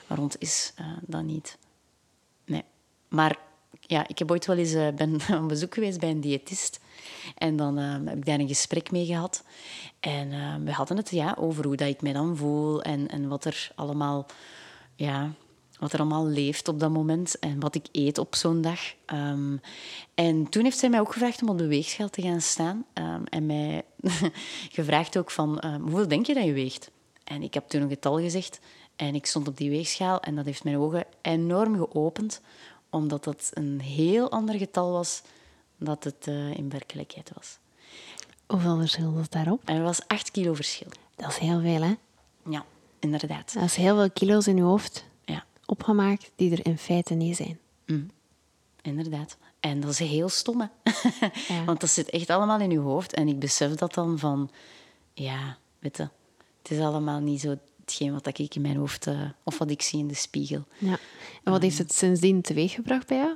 [0.07, 0.73] rond is.
[0.79, 1.57] Uh, dat niet.
[2.45, 2.63] Nee.
[3.07, 3.37] Maar
[3.87, 6.79] ja, ik heb ooit wel eens uh, ben op bezoek geweest bij een diëtist.
[7.37, 9.43] En dan uh, heb ik daar een gesprek mee gehad.
[9.99, 13.27] En uh, we hadden het ja, over hoe dat ik mij dan voel en, en
[13.27, 14.25] wat er allemaal...
[14.95, 15.31] Ja,
[15.79, 18.79] wat er allemaal leeft op dat moment en wat ik eet op zo'n dag.
[19.13, 19.61] Um,
[20.13, 22.85] en toen heeft zij mij ook gevraagd om op de weegschaal te gaan staan.
[23.29, 23.83] En mij
[24.71, 26.91] gevraagd ook van, hoeveel denk je dat je weegt?
[27.23, 28.59] En ik heb toen een getal gezegd
[28.97, 32.41] en ik stond op die weegschaal en dat heeft mijn ogen enorm geopend,
[32.89, 35.21] omdat dat een heel ander getal was
[35.77, 37.57] dat het uh, in werkelijkheid was.
[38.45, 39.61] Hoeveel verschil was daarop?
[39.65, 40.87] Er was 8 kilo verschil.
[41.15, 41.95] Dat is heel veel, hè?
[42.49, 42.65] Ja,
[42.99, 43.53] inderdaad.
[43.53, 45.45] Dat is heel veel kilo's in je hoofd ja.
[45.65, 47.59] opgemaakt die er in feite niet zijn.
[47.85, 48.09] Mm.
[48.81, 49.37] Inderdaad.
[49.59, 50.67] En dat is heel stom, hè?
[51.53, 51.63] ja.
[51.65, 53.13] Want dat zit echt allemaal in je hoofd.
[53.13, 54.49] En ik besef dat dan van...
[55.13, 56.09] Ja, weet je,
[56.61, 59.07] het is allemaal niet zo hetgeen wat ik in mijn hoofd...
[59.07, 60.63] Uh, of wat ik zie in de spiegel.
[60.77, 60.97] Ja.
[61.43, 63.35] En wat heeft het sindsdien teweeggebracht bij jou?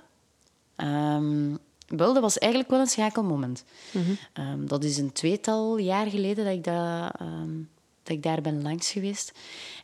[0.90, 3.64] Um, wel, dat was eigenlijk wel een schakelmoment.
[3.92, 4.46] Mm -hmm.
[4.46, 7.70] um, dat is een tweetal jaar geleden dat ik, dat, um,
[8.04, 9.32] dat ik daar ben langs geweest.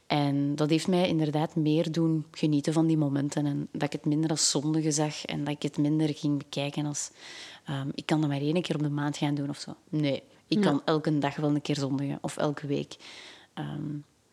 [0.08, 3.46] En dat heeft mij inderdaad meer doen genieten van die momenten.
[3.46, 6.86] En dat ik het minder als zondige zag en dat ik het minder ging bekijken
[6.86, 7.12] als...
[7.70, 9.76] Um, ik kan dat maar één keer op de maand gaan doen of zo.
[9.90, 12.96] Nee, ik kan elke dag wel een keer zondigen of elke week.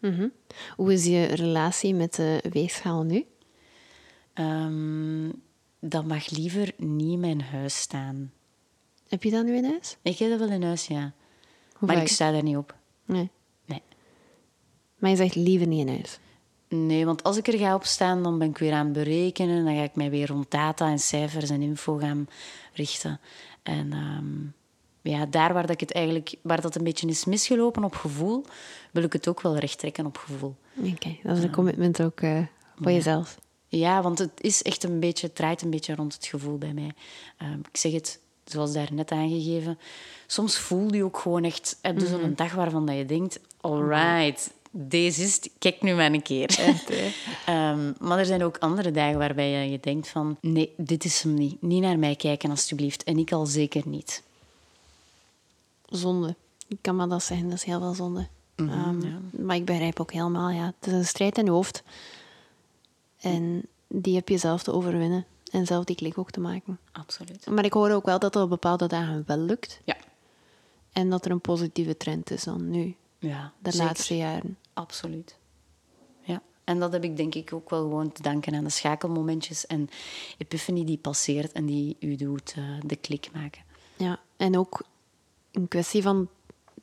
[0.05, 0.33] Mm -hmm.
[0.77, 3.27] Hoe is je relatie met de weegschaal nu?
[5.81, 8.33] dat mag liever niet in mijn huis staan.
[9.09, 9.97] Heb je dat nu in huis?
[10.03, 11.13] Ik heb dat wel in huis, ja.
[11.77, 12.77] Hoe maar ik sta daar niet op.
[13.05, 13.31] Nee.
[13.65, 13.83] Nee.
[14.99, 16.19] Maar je zegt liever niet in huis?
[16.69, 19.65] Nee, want als ik er ga op staan, dan ben ik weer aan het berekenen.
[19.65, 22.29] Dan ga ik mij weer rond data en cijfers en info gaan
[22.73, 23.21] richten.
[23.63, 24.55] En um,
[25.11, 28.45] ja, daar waar, dat ik het eigenlijk, waar dat een beetje is misgelopen op gevoel,
[28.91, 30.57] wil ik het ook wel recht trekken op gevoel.
[30.77, 32.39] Oké, okay, dat is een commitment ook uh,
[32.77, 32.97] voor ja.
[32.97, 33.39] jezelf.
[33.69, 36.73] Ja, want het is echt een beetje, het draait een beetje rond het gevoel bij
[36.73, 36.91] mij.
[37.43, 39.79] Um, ik zeg het, zoals daar net aangegeven.
[40.27, 42.21] Soms voel je ook gewoon echt, heb je mm -hmm.
[42.21, 46.59] zo'n dag waarvan dat je denkt, alright, deze is het, kijk nu maar een keer.
[46.59, 46.91] Echt,
[47.49, 51.35] um, maar er zijn ook andere dagen waarbij je denkt van, nee, dit is hem
[51.35, 51.63] niet.
[51.63, 53.05] Niet naar mij kijken, alstublieft.
[53.05, 54.23] En ik al zeker niet.
[55.87, 56.37] Zonde.
[56.69, 58.29] Ik kan maar dat zeggen, dat is heel veel zonde.
[58.57, 59.43] Mm -hmm, um, ja.
[59.43, 61.83] Maar ik begrijp ook helemaal, ja, het is een strijd in je hoofd.
[63.21, 66.79] En die heb je zelf te overwinnen en zelf die klik ook te maken.
[66.93, 67.47] Absoluut.
[67.47, 69.81] Maar ik hoor ook wel dat er op bepaalde dagen wel lukt.
[69.85, 69.97] Ja.
[70.93, 72.97] En dat er een positieve trend is dan nu.
[73.19, 73.87] Ja, de zeker.
[73.87, 74.59] laatste jaren.
[74.73, 75.37] Absoluut.
[76.23, 76.43] Ja.
[76.65, 79.89] En dat heb ik denk ik ook wel gewoon te danken aan de schakelmomentjes en
[80.39, 83.63] epiphany die passeert en die u doet uh, de klik maken.
[83.97, 84.83] Ja, en ook
[85.55, 86.29] een kwestie van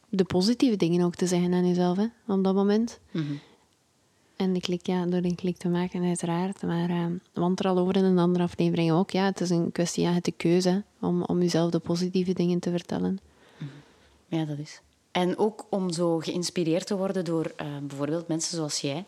[0.10, 3.00] de positieve dingen ook te zeggen aan jezelf hè, op dat moment.
[3.12, 3.40] Mm -hmm.
[4.36, 6.62] En de klik, ja, door een klik te maken, uiteraard.
[6.62, 9.72] Maar, uh, want er al over in een andere aflevering ook, ja, het is een
[9.72, 13.20] kwestie, ja, het de keuze om, om jezelf de positieve dingen te vertellen.
[14.28, 14.82] Ja, dat is.
[15.12, 19.06] En ook om zo geïnspireerd te worden door uh, bijvoorbeeld mensen zoals jij.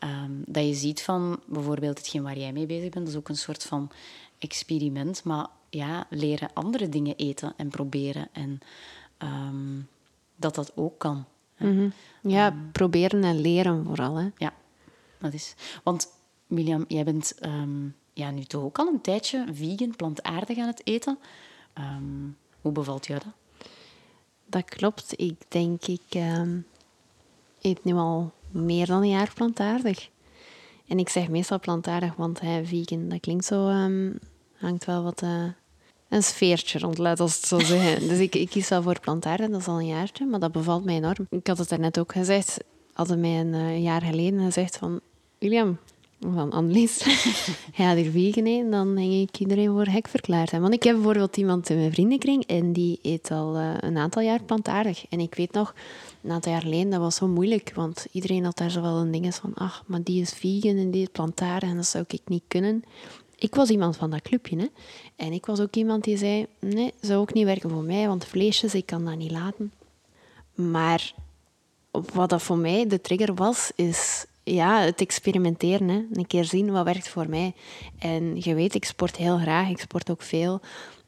[0.00, 3.28] Um, dat je ziet van bijvoorbeeld hetgeen waar jij mee bezig bent, dat is ook
[3.28, 3.90] een soort van
[4.38, 5.24] experiment.
[5.24, 8.28] Maar ja, leren andere dingen eten en proberen.
[8.32, 8.58] En
[9.18, 9.88] um,
[10.36, 11.24] dat dat ook kan.
[11.58, 11.92] Mm -hmm.
[12.30, 14.16] Ja, um, proberen en leren vooral.
[14.16, 14.28] Hè.
[14.36, 14.52] Ja,
[15.18, 15.54] dat is.
[15.82, 16.08] Want
[16.46, 20.86] William, jij bent um, ja, nu toch ook al een tijdje vegan, plantaardig aan het
[20.86, 21.18] eten.
[21.78, 23.32] Um, hoe bevalt jou dat?
[24.46, 25.12] Dat klopt.
[25.16, 26.66] Ik denk, ik um,
[27.60, 30.10] eet nu al meer dan een jaar plantaardig.
[30.86, 33.68] En ik zeg meestal plantaardig, want hè, vegan, dat klinkt zo...
[34.56, 35.22] hangt wel wat...
[35.22, 35.48] Uh,
[36.08, 38.08] een sfeertje rond, laat ons het zo zeggen.
[38.08, 40.84] dus ik, ik kies wel voor plantaardig, dat is al een jaartje, maar dat bevalt
[40.84, 41.26] mij enorm.
[41.30, 42.58] Ik had het daarnet ook gezegd,
[42.92, 45.00] hadden mij een uh, jaar geleden gezegd van...
[45.38, 45.78] William,
[46.20, 47.02] van Annelies,
[47.74, 50.50] ga je er vegan dan ging ik iedereen voor hek verklaard.
[50.50, 54.22] Want ik heb bijvoorbeeld iemand in mijn vriendenkring en die eet al uh, een aantal
[54.22, 55.04] jaar plantaardig.
[55.08, 55.74] En ik weet nog,
[56.22, 59.10] een aantal jaar geleden, dat was zo moeilijk, want iedereen had daar zo wel een
[59.10, 62.20] ding van, ach, maar die is vegan en die is plantaardig en dat zou ik
[62.24, 62.84] niet kunnen.
[63.38, 64.66] Ik was iemand van dat clubje, hè.
[65.16, 68.24] En ik was ook iemand die zei, nee, zou ook niet werken voor mij, want
[68.24, 69.72] vleesjes, ik kan dat niet laten.
[70.54, 71.14] Maar
[72.12, 75.88] wat dat voor mij de trigger was, is ja, het experimenteren.
[75.88, 76.04] Hè.
[76.12, 77.54] Een keer zien wat werkt voor mij.
[77.98, 80.60] En je weet, ik sport heel graag, ik sport ook veel.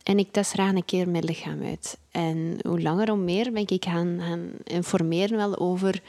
[0.03, 1.99] En ik test graag een keer mijn lichaam uit.
[2.11, 6.03] En hoe langer hoe meer ben ik gaan, gaan informeren wel over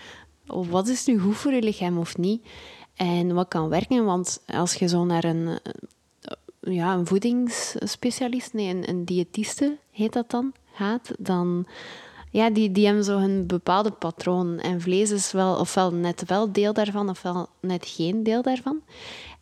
[0.46, 2.46] wat is nu goed voor je lichaam of niet?
[2.96, 4.06] En wat kan werken?
[4.06, 5.60] Want als je zo naar een,
[6.62, 11.68] ja, een voedingsspecialist, nee, een, diëtiste heet dat dan, gaat, dan
[12.32, 14.60] ja, die, die hebben zo een bepaalde patroon.
[14.60, 18.82] En vlees is wel ofwel net wel deel daarvan, ofwel net geen deel daarvan.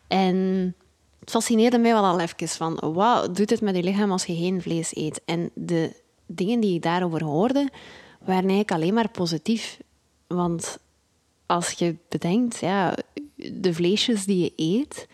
[0.07, 0.35] En
[1.19, 4.35] het fascineerde mij wel al even van, wat doet het met je lichaam als je
[4.35, 5.21] geen vlees eet?
[5.25, 7.69] En de dingen die ik daarover hoorde,
[8.19, 9.79] waren eigenlijk alleen maar positief.
[10.27, 10.79] Want
[11.45, 12.95] als je bedenkt, ja,
[13.35, 15.07] de vleesjes die je eet,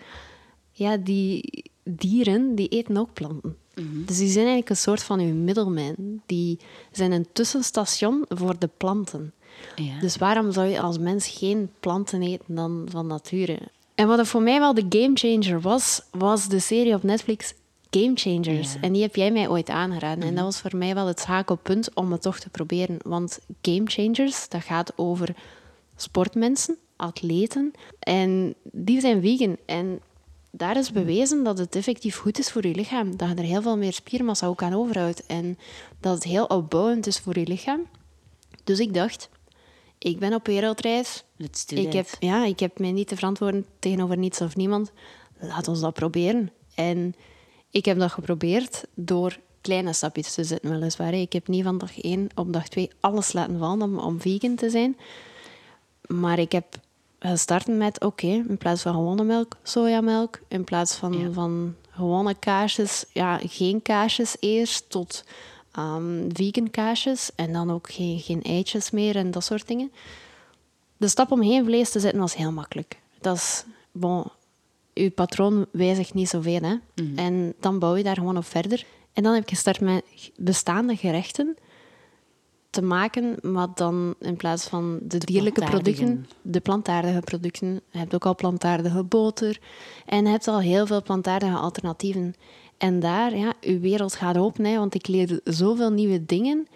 [0.72, 3.58] ja, die dieren die eten ook planten.
[3.76, 4.06] Mhm.
[4.06, 6.22] Dus die zijn eigenlijk een soort van uw middelman.
[6.26, 6.60] Die
[6.92, 9.34] zijn een tussenstation voor de planten.
[9.76, 10.00] Ja.
[10.00, 13.60] Dus waarom zou je als mens geen planten eten dan van nature?
[13.96, 17.54] En wat voor mij wel de gamechanger was, was de serie op Netflix
[17.90, 18.76] Game Changers.
[18.82, 20.24] En die heb jij mij ooit aangeraden.
[20.24, 20.36] En mhm.
[20.36, 22.98] dat was voor mij wel het schakelpunt om het toch te proberen.
[23.02, 25.36] Want Game Changers, dat gaat over
[25.96, 27.72] sportmensen, atleten.
[28.00, 29.58] En die zijn vegan.
[29.66, 30.00] En
[30.56, 33.18] daar is bewezen dat het effectief goed is voor je lichaam.
[33.18, 35.26] Dat je er heel veel meer spiermassa ook aan overhoudt.
[35.26, 35.58] En
[36.00, 37.88] dat het heel opbouwend is voor je lichaam.
[38.64, 39.30] Dus ik dacht,
[39.98, 41.24] ik ben op wereldreis.
[41.68, 44.92] Ik heb, ja, ik heb mij niet te verantwoorden tegenover niets of niemand.
[45.40, 46.52] Laat ons dat proberen.
[46.76, 47.16] En
[47.70, 51.14] ik heb dat geprobeerd door kleine stapjes te zetten, weliswaar.
[51.14, 54.56] Ik heb niet van dag één op dag twee alles laten vallen om, om vegan
[54.56, 54.98] te zijn.
[56.08, 56.80] Maar ik heb
[57.30, 60.40] gestart met, oké, in plaats van gewone melk, sojamelk.
[60.48, 65.24] In plaats van, van gewone kaasjes, ja, geen kaasjes eerst, tot
[65.80, 67.32] um, vegan kaasjes.
[67.36, 69.92] En dan ook geen, geen eitjes meer en dat soort dingen.
[70.98, 73.00] De stap om geen vlees te zetten was heel makkelijk.
[73.22, 74.24] Dat is, bon,
[74.94, 76.62] je patroon wijzigt niet zoveel.
[76.62, 76.76] Hè?
[76.96, 77.18] Mhm.
[77.18, 78.86] En dan bouw je daar gewoon op verder.
[79.14, 80.04] En dan heb ik gestart met
[80.36, 81.58] bestaande gerechten
[82.74, 87.82] te maken, maar dan in plaats van de dierlijke producten, de plantaardige producten.
[87.92, 89.60] Je hebt ook al plantaardige boter
[90.06, 92.34] en je hebt al heel veel plantaardige alternatieven.
[92.78, 96.68] En daar, ja, je wereld gaat open, hè, want ik leer zoveel nieuwe dingen.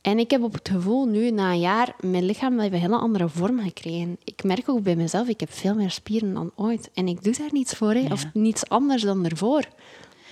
[0.00, 2.96] En ik heb op het gevoel nu, na een jaar, mijn lichaam heeft een hele
[2.96, 4.16] andere vorm gekregen.
[4.24, 6.90] Ik merk ook bij mezelf, ik heb veel meer spieren dan ooit.
[6.94, 9.64] En ik doe daar niets voor, hè, of niets anders dan ervoor.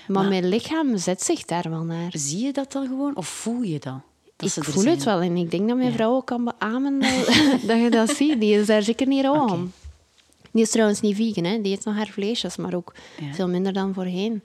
[0.06, 2.11] Maar, maar, mijn lichaam zet zich daar wel naar.
[2.12, 4.00] Zie je dat dan gewoon, of voel je dat?
[4.42, 7.26] Ik voel het wel en ik denk dat mijn vrouw ook kan beamen dat,
[7.68, 8.40] dat, je dat ziet.
[8.40, 9.72] Die is daar zeker niet rauw om.
[10.50, 11.61] Die is trouwens niet vegan, hè.
[11.61, 12.94] die eet nog haar vleesjes, maar ook
[13.33, 14.42] veel minder dan voorheen.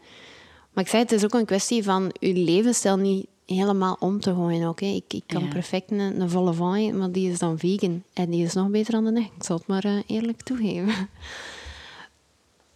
[0.73, 4.33] Maar ik zei, het is ook een kwestie van je levensstijl niet helemaal om te
[4.33, 4.67] gooien.
[4.67, 8.03] Ook, Ik, ik kan perfect een, een volle van, maar die is dan vegan.
[8.13, 9.29] En die is nog beter dan de nek.
[9.37, 11.09] Ik zal het maar uh, eerlijk toegeven.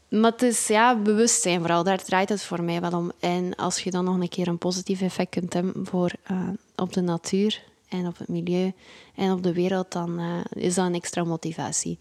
[0.09, 3.11] Maar het is ja, bewustzijn vooral, daar draait het voor mij wel om.
[3.19, 6.93] En als je dan nog een keer een positief effect kunt hebben voor, uh, op
[6.93, 8.73] de natuur en op het milieu
[9.15, 11.97] en op de wereld, dan uh, is dat een extra motivatie.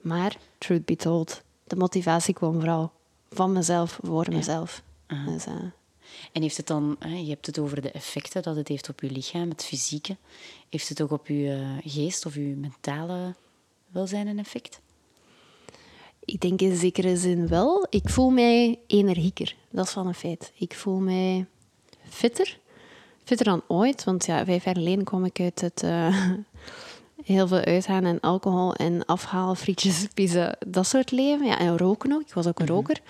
[0.00, 2.92] Maar, truth be told, de motivatie kwam vooral
[3.30, 4.82] van mezelf, voor mezelf.
[5.08, 5.52] Uh dus, uh,
[6.32, 9.10] en heeft het dan, je hebt het over de effecten dat het heeft op je
[9.10, 10.16] lichaam, het fysieke.
[10.68, 13.34] Heeft het ook op je geest of je mentale
[13.86, 14.80] welzijn een effect?
[16.34, 17.86] Ik denk in zekere zin wel.
[17.90, 19.56] Ik voel mij energieker.
[19.70, 20.52] Dat is van een feit.
[20.58, 21.46] Ik voel mij
[22.08, 22.58] fitter.
[23.24, 24.04] Fitter dan ooit.
[24.04, 25.82] Want ja, vijf jaar geleden kwam ik uit het...
[25.84, 26.30] Uh,
[27.24, 31.46] heel veel uitgaan en alcohol en afhalen, frietjes, pizza, dat soort leven.
[31.46, 32.20] Ja, en roken ook.
[32.20, 32.74] Ik was ook een mhm.
[32.74, 33.00] roker.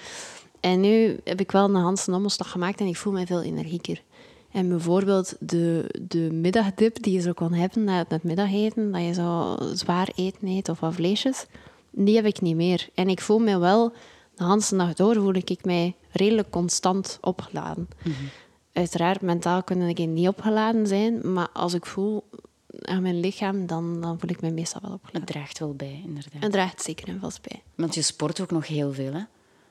[0.60, 4.02] En nu heb ik wel een Hansen omslag gemaakt en ik voel mij veel energieker.
[4.50, 9.14] En bijvoorbeeld de, de middagdip die je zo kan hebben na het middageten, dat je
[9.14, 11.46] zo zwaar eten eet of wat vleesjes,
[11.94, 12.88] die heb ik niet meer.
[12.94, 13.92] En ik voel me wel,
[14.34, 17.88] de hele dag door voel ik mij redelijk constant opgeladen.
[18.02, 18.14] Mhm.
[18.72, 22.24] Uiteraard, mentaal kunnen ik niet opgeladen zijn, maar als ik voel
[22.82, 25.20] aan mijn lichaam, dan, dan voel ik me meestal wel opgeladen.
[25.20, 26.42] Het draagt wel bij, inderdaad.
[26.42, 27.62] Het draagt zeker en vast bij.
[27.74, 29.22] Want je sport ook nog heel veel, hè?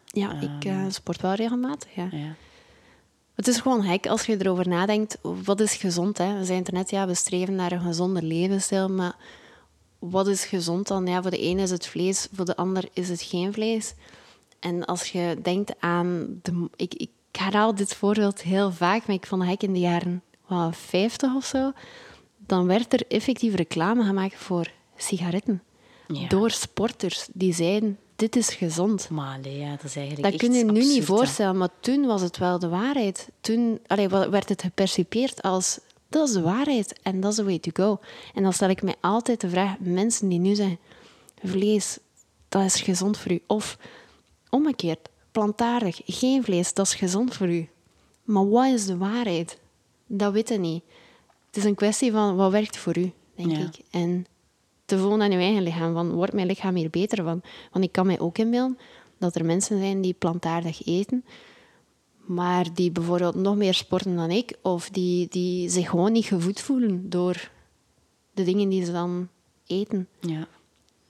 [0.06, 2.08] Ja, ik uh, sport wel regelmatig, ja.
[2.12, 2.36] ja.
[3.36, 5.18] Het is gewoon gek als je erover nadenkt.
[5.22, 6.18] Wat is gezond?
[6.18, 6.38] Hè?
[6.38, 9.16] We zijn er net, ja, we streven naar een gezonde levensstijl, maar
[10.10, 11.08] wat is gezond dan?
[11.08, 13.94] Ja, voor de ene is het vlees, voor de ander is het geen vlees.
[14.60, 16.40] En als je denkt aan...
[16.42, 20.24] De, ik, ik herhaal dit voorbeeld heel vaak, maar ik vond dat in de jaren
[20.48, 21.72] well, 50 of zo,
[22.38, 25.64] dan werd er effectief reclame gemaakt voor sigaretten.
[26.28, 29.10] Door sporters die zeiden, dit is gezond.
[29.10, 32.38] Maar ja, dat is eigenlijk Dat kun je nu niet voorstellen, maar toen was het
[32.38, 33.30] wel de waarheid.
[33.42, 35.80] Toen allee, werd het gepercipieerd als
[36.14, 38.00] dat is de waarheid en dat is the way to go.
[38.34, 40.80] En dan stel ik mij altijd de vraag, mensen die nu zeggen,
[41.44, 41.98] vlees,
[42.50, 43.42] dat is gezond voor u.
[43.48, 43.78] Of
[44.50, 47.70] omgekeerd, plantaardig, geen vlees, dat is gezond voor u.
[48.24, 49.60] Maar wat is de waarheid?
[50.08, 50.84] Dat weten niet.
[51.48, 53.86] Het is een kwestie van wat werkt voor u, denk ik.
[53.92, 54.26] En
[54.86, 55.94] te voelen aan je eigen lichaam.
[55.94, 57.42] Van, wordt mijn lichaam hier beter van?
[57.72, 58.78] Want ik kan mij ook inbeelden
[59.18, 61.26] dat er mensen zijn die plantaardig eten,
[62.26, 66.62] maar die bijvoorbeeld nog meer sporten dan ik, of die, die zich gewoon niet gevoed
[66.62, 67.50] voelen door
[68.34, 69.28] de dingen die ze dan
[69.68, 70.08] eten.
[70.20, 70.48] Ja.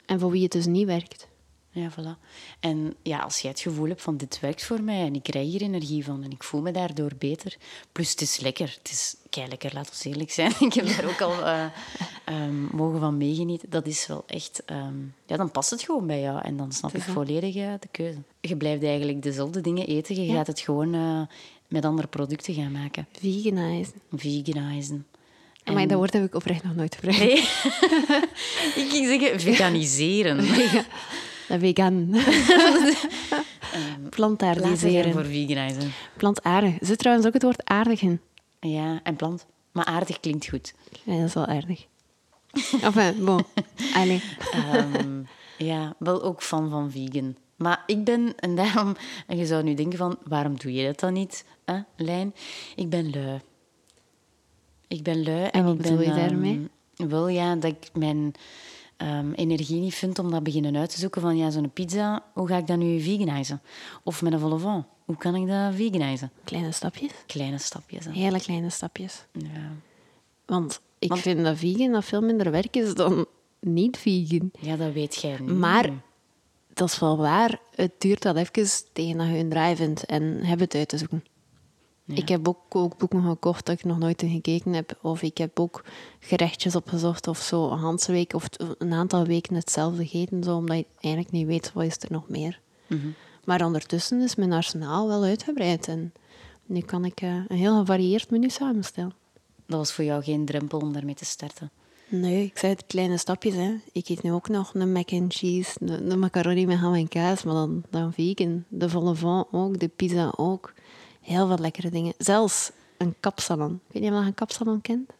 [0.06, 1.28] En voor wie het dus niet werkt.
[1.74, 2.18] Ja, voilà.
[2.60, 5.46] En ja, als jij het gevoel hebt van dit werkt voor mij en ik krijg
[5.46, 7.56] hier energie van en ik voel me daardoor beter.
[7.92, 8.78] Plus het is lekker.
[8.78, 10.52] Het is kei lekker, laat ons eerlijk zijn.
[10.68, 11.64] ik heb daar ook al uh,
[12.28, 13.70] um, mogen van meegenieten.
[13.70, 14.62] Dat is wel echt...
[14.70, 17.88] Um, ja, dan past het gewoon bij jou en dan snap ik volledig uh, de
[17.90, 18.18] keuze.
[18.40, 20.14] Je blijft eigenlijk dezelfde dingen eten.
[20.14, 20.34] Je ja.
[20.34, 21.20] gaat het gewoon uh,
[21.68, 23.06] met andere producten gaan maken.
[23.12, 23.94] Veganizen.
[24.12, 25.06] Veganizen.
[25.64, 25.74] En...
[25.74, 27.18] Maar dat woord heb ik oprecht nog nooit gebruikt.
[27.18, 27.36] Nee.
[28.84, 30.44] ik ging zeggen veganiseren.
[31.48, 32.10] Vegan.
[34.10, 35.12] Plantaardiseren.
[35.12, 35.92] voor veganizen.
[36.16, 36.74] Plantaardig.
[36.80, 38.20] Zit trouwens ook het woord aardig in?
[38.60, 39.46] Ja, en plant.
[39.72, 40.74] Maar aardig klinkt goed.
[41.04, 41.86] Ja, dat is wel aardig.
[42.82, 43.44] Enfin, bon.
[43.94, 44.22] Allee.
[44.74, 45.26] Um,
[45.58, 47.36] ja, wel ook fan van vegan.
[47.56, 51.00] Maar ik ben, en daarom, en je zou nu denken van, waarom doe je dat
[51.00, 52.34] dan niet, hè, Lijn?
[52.76, 53.40] Ik ben lui.
[54.88, 55.42] Ik ben lui.
[55.42, 56.68] En, en wat ik bedoel ben, je daarmee?
[56.96, 58.34] Um, wel, ja, dat ik mijn
[59.04, 62.48] um, energie niet vind om dat beginnen uit te zoeken van, ja, zo'n pizza, hoe
[62.48, 63.62] ga ik dat nu veganizen?
[64.02, 66.30] Of met een van, hoe kan ik dat veganizen?
[66.44, 67.10] Kleine stapjes?
[67.26, 68.04] Kleine stapjes.
[68.04, 68.12] Hè.
[68.12, 69.24] Hele kleine stapjes.
[69.32, 69.72] Ja.
[70.46, 73.26] Want ik Want- vind dat vegan dat veel minder werk is dan
[73.60, 74.50] niet vegan.
[74.60, 75.50] Ja, dat weet jij niet.
[75.50, 75.90] Maar
[76.74, 77.58] dat is wel waar.
[77.74, 78.52] Het duurt wel even
[78.92, 81.24] tegen dat je een draai vindt en heb het uit te zoeken.
[82.06, 84.98] Ik heb ook kookboeken gekocht dat ik nog nooit in gekeken heb.
[85.02, 85.84] Of ik heb ook
[86.20, 87.70] gerechtjes opgezocht of zo.
[87.70, 90.42] Een hele week of een aantal weken hetzelfde gegeten.
[90.44, 92.60] Zo, omdat je eigenlijk niet weet wat is er nog meer.
[93.44, 95.88] Maar ondertussen is mijn arsenaal wel uitgebreid.
[95.88, 96.12] En
[96.66, 99.14] nu kan ik eh, een heel gevarieerd menu samenstellen.
[99.66, 101.70] Dat was voor jou geen drempel om daarmee te starten.
[102.08, 103.54] Nee, ik zei het kleine stapjes.
[103.54, 103.74] Hè.
[103.92, 107.42] Ik eet nu ook nog een mac and cheese, een, macaroni met ham en kaas,
[107.42, 108.64] maar dan, dan vegan.
[108.68, 110.72] De volle van ook, de pizza ook.
[111.24, 112.14] Heel veel lekkere dingen.
[112.18, 113.80] Zelfs een kapsalon.
[113.86, 115.10] Ik weet niet of je een kapsalon kent.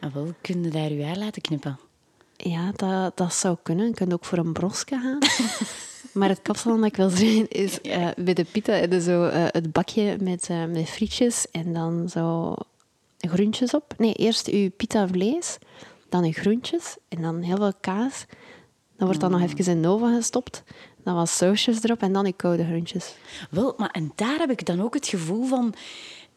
[0.00, 1.78] En wel, kun je daar je haar laten knippen?
[2.36, 3.86] Ja, dat, dat zou kunnen.
[3.86, 5.18] Je kunt ook voor een broske gaan.
[6.18, 9.44] maar het kapsalon dat ik wil zeggen is eh, bij de pita je zo eh,
[9.48, 12.54] het bakje met, eh, met frietjes en dan zo
[13.18, 13.94] groentjes op.
[13.98, 15.58] Nee, eerst uw pita vlees,
[16.08, 18.26] dan uw groentjes en dan heel veel kaas.
[18.96, 20.62] Dan wordt dat nog even in de oven gestopt.
[21.04, 23.14] Dan wat sausjes erop en dan uw koude groentjes.
[23.50, 25.74] Wel, maar en daar heb ik dan ook het gevoel van...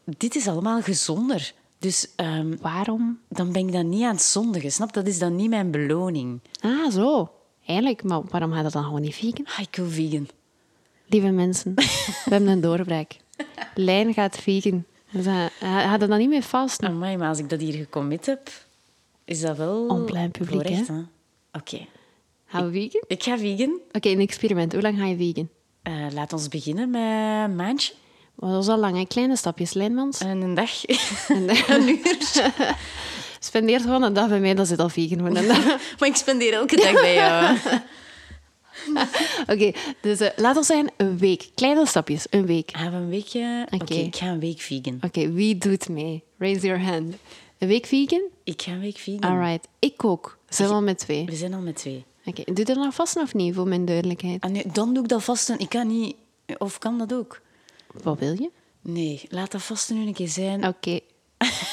[0.04, 1.52] Dit is allemaal gezonder.
[1.78, 3.18] Dus ehm, Waarom?
[3.28, 4.72] dan ben ik dan niet aan het zondigen.
[4.72, 4.92] Snap?
[4.92, 6.40] Dat is dan niet mijn beloning.
[6.60, 7.30] Ah, zo.
[7.66, 9.44] Eigenlijk, maar waarom gaat dat dan gewoon niet vegan?
[9.44, 10.28] Ah, ik wil vegan.
[11.06, 11.74] Lieve mensen,
[12.24, 13.16] we hebben een doorbraak.
[13.74, 14.84] Lijn gaat vegan.
[15.10, 15.26] Dus
[15.60, 16.82] gaat er dan niet mee vast.
[16.82, 18.50] Amai, maar als ik dat hier gecommit heb,
[19.24, 19.88] is dat wel...
[19.88, 20.82] En plein publiek, hè?
[21.52, 21.86] Oké.
[22.48, 23.02] Gaan we vegan?
[23.06, 23.80] Ik ga vegan.
[23.92, 24.72] Oké, een experiment.
[24.72, 25.48] Hoe lang ga je vegan?
[25.82, 27.00] Eh, laat ons beginnen met
[27.50, 27.92] een maandje.
[28.34, 29.04] Maar dat is al lang, hè?
[29.04, 30.20] Kleine stapjes, Lijnmans.
[30.20, 30.70] En een dag.
[31.28, 32.16] een uur.
[33.40, 35.36] Spendeer gewoon een dag bij mij, dan zit al vegan.
[35.36, 35.64] een dag.
[35.98, 37.56] maar ik spendeer elke dag bij jou.
[39.46, 41.50] Oké, dus eh, laat ons zeggen een week.
[41.54, 42.70] Kleine stapjes, een week.
[42.76, 43.66] Gaan we een weekje...
[43.70, 44.98] Oké, ik ga een week vegan.
[45.00, 46.22] Oké, wie doet mee?
[46.38, 47.14] Raise your hand.
[47.58, 48.22] Een week vegan?
[48.44, 49.30] Ik ga een week vegan.
[49.30, 49.68] Alright.
[49.78, 50.38] Ik ook.
[50.48, 51.24] Zijn we al met twee.
[51.24, 52.04] We zijn al met twee.
[52.28, 54.48] Oké, doe dat nog vast of niet, voor mijn duidelijkheid?
[54.48, 55.58] Nu, dan doe ik dat vasten.
[55.58, 56.16] Ik kan niet...
[56.58, 57.40] Of kan dat ook?
[58.02, 58.50] Wat wil je?
[58.80, 60.66] Nee, laat dat vasten nu een keer zijn.
[60.66, 61.00] Oké.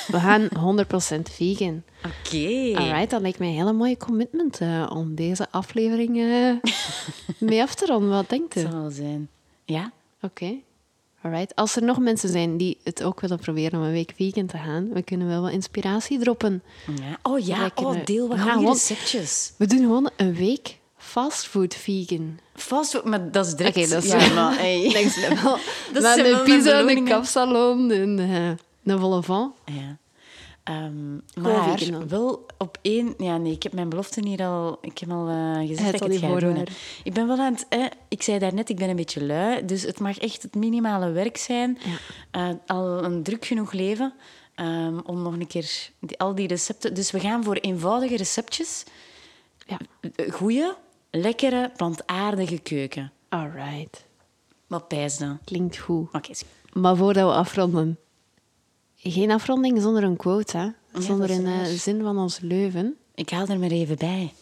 [0.08, 1.84] We gaan 100% vegan.
[1.98, 2.78] Oké.
[2.78, 6.72] Alright, dat lijkt mij een hele mooie commitment eh, om deze aflevering eh,
[7.50, 8.10] mee af te ronden.
[8.10, 8.60] Wat denkt u?
[8.60, 9.30] Het zal wel zijn.
[9.66, 9.92] Ja?
[10.22, 10.56] Oké.
[11.26, 11.56] Alright.
[11.56, 14.58] Als er nog mensen zijn die het ook willen proberen om een week vegan te
[14.58, 16.64] gaan, we kunnen wel wat inspiratie droppen.
[17.02, 17.18] ja.
[17.22, 19.54] Oh ja, oh, deel wat want- receptjes.
[19.58, 22.40] We doen gewoon een week fastfood vegan.
[22.56, 23.78] Fastfood, maar dat is direct...
[23.78, 24.90] Oké, dat is ja, maar, hey.
[24.94, 25.58] next level.
[25.94, 28.48] Dat Maar zijn wel een pizza, een kapsalon, een, eh,
[28.94, 29.54] een volle van.
[29.66, 29.98] Ja.
[30.66, 32.08] Ehm, maar dan.
[32.08, 33.14] wel op één...
[33.18, 34.78] Ja, nee, ik heb mijn belofte hier al...
[34.82, 36.66] Ik heb al eh, gezegd Het dat ik het ga doen.
[37.04, 37.66] Ik ben wel aan het...
[37.70, 39.66] eh, ik zei daarnet, ik ben een beetje lui.
[39.66, 41.78] Dus het mag echt het minimale werk zijn.
[42.32, 44.14] Eh, al een druk genoeg leven.
[44.56, 46.94] ehm, om nog een keer die- al die recepten...
[46.94, 48.84] Dus we gaan voor eenvoudige receptjes.
[49.68, 49.78] Ja.
[50.32, 50.74] Goeie,
[51.12, 53.12] lekkere, plantaardige keuken.
[53.30, 54.06] Alright.
[54.68, 55.40] Wat pijs dan?
[55.44, 56.08] Klinkt goed.
[56.14, 56.32] Oké,
[56.74, 57.98] Maar voordat we afronden.
[59.08, 60.70] Geen afronding zonder een quote, hè?
[61.02, 61.66] Zonder een eh, waar.
[61.66, 62.98] zin van ons leuven.
[63.16, 64.34] Ik haal er maar even bij.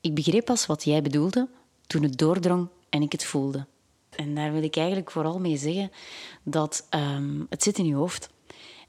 [0.00, 1.48] Ik begreep pas wat jij bedoelde
[1.86, 3.66] toen het doordrong en ik het voelde.
[4.10, 5.90] En daar wil ik eigenlijk vooral mee zeggen
[6.42, 8.28] dat ehm, het zit in je hoofd.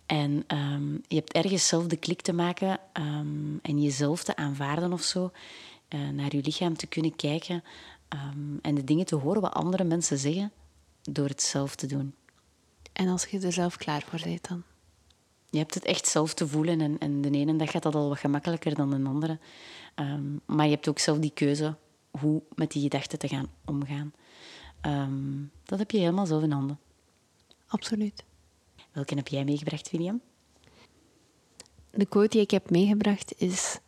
[0.05, 4.93] En ehm, je hebt ergens zelf de klik te maken um, en jezelf te aanvaarden
[4.93, 5.31] of zo.
[5.89, 7.63] Uh, naar je lichaam te kunnen kijken
[8.61, 10.51] en de dingen te horen wat andere mensen zeggen
[11.01, 12.13] door het zelf te doen.
[12.93, 14.63] En als je er zelf klaar voor bent dan?
[15.49, 18.09] Je hebt het echt zelf te voelen en, en de ene dag gaat dat al
[18.09, 19.39] wat gemakkelijker dan de andere.
[19.95, 21.75] Um, maar je hebt ook zelf die keuze
[22.19, 24.13] hoe met die gedachten te gaan omgaan.
[24.81, 26.79] Um, dat heb je helemaal zelf in handen.
[27.67, 28.23] Absoluut.
[28.91, 30.21] Welke heb jij meegebracht, William?
[31.89, 33.79] De quote die ik heb meegebracht is: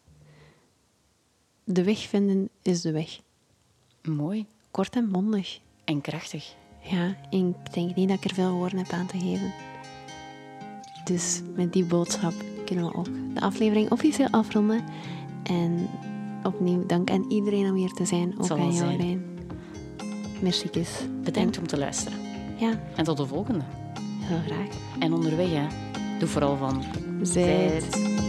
[1.64, 3.20] De weg vinden is de weg.
[4.02, 4.46] Mooi.
[4.72, 5.60] Kort en mondig.
[5.84, 6.56] En krachtig.
[6.90, 9.54] Ja, ik denk niet dat ik er veel woorden heb aan te geven.
[11.04, 12.34] Dus met die boodschap
[12.66, 14.84] kunnen we ook de aflevering officieel afronden.
[15.44, 15.88] En
[16.44, 18.34] opnieuw dank aan iedereen om hier te zijn.
[18.40, 19.24] Ook aan jou, Rijn.
[20.42, 20.70] Merci.
[21.24, 22.20] Bedankt om te luisteren.
[22.58, 22.80] Ja.
[22.96, 23.64] En tot de volgende.
[24.20, 24.68] Heel graag.
[25.00, 25.68] En onderweg, hè,
[26.20, 26.84] doe vooral van...
[27.22, 28.24] Zet.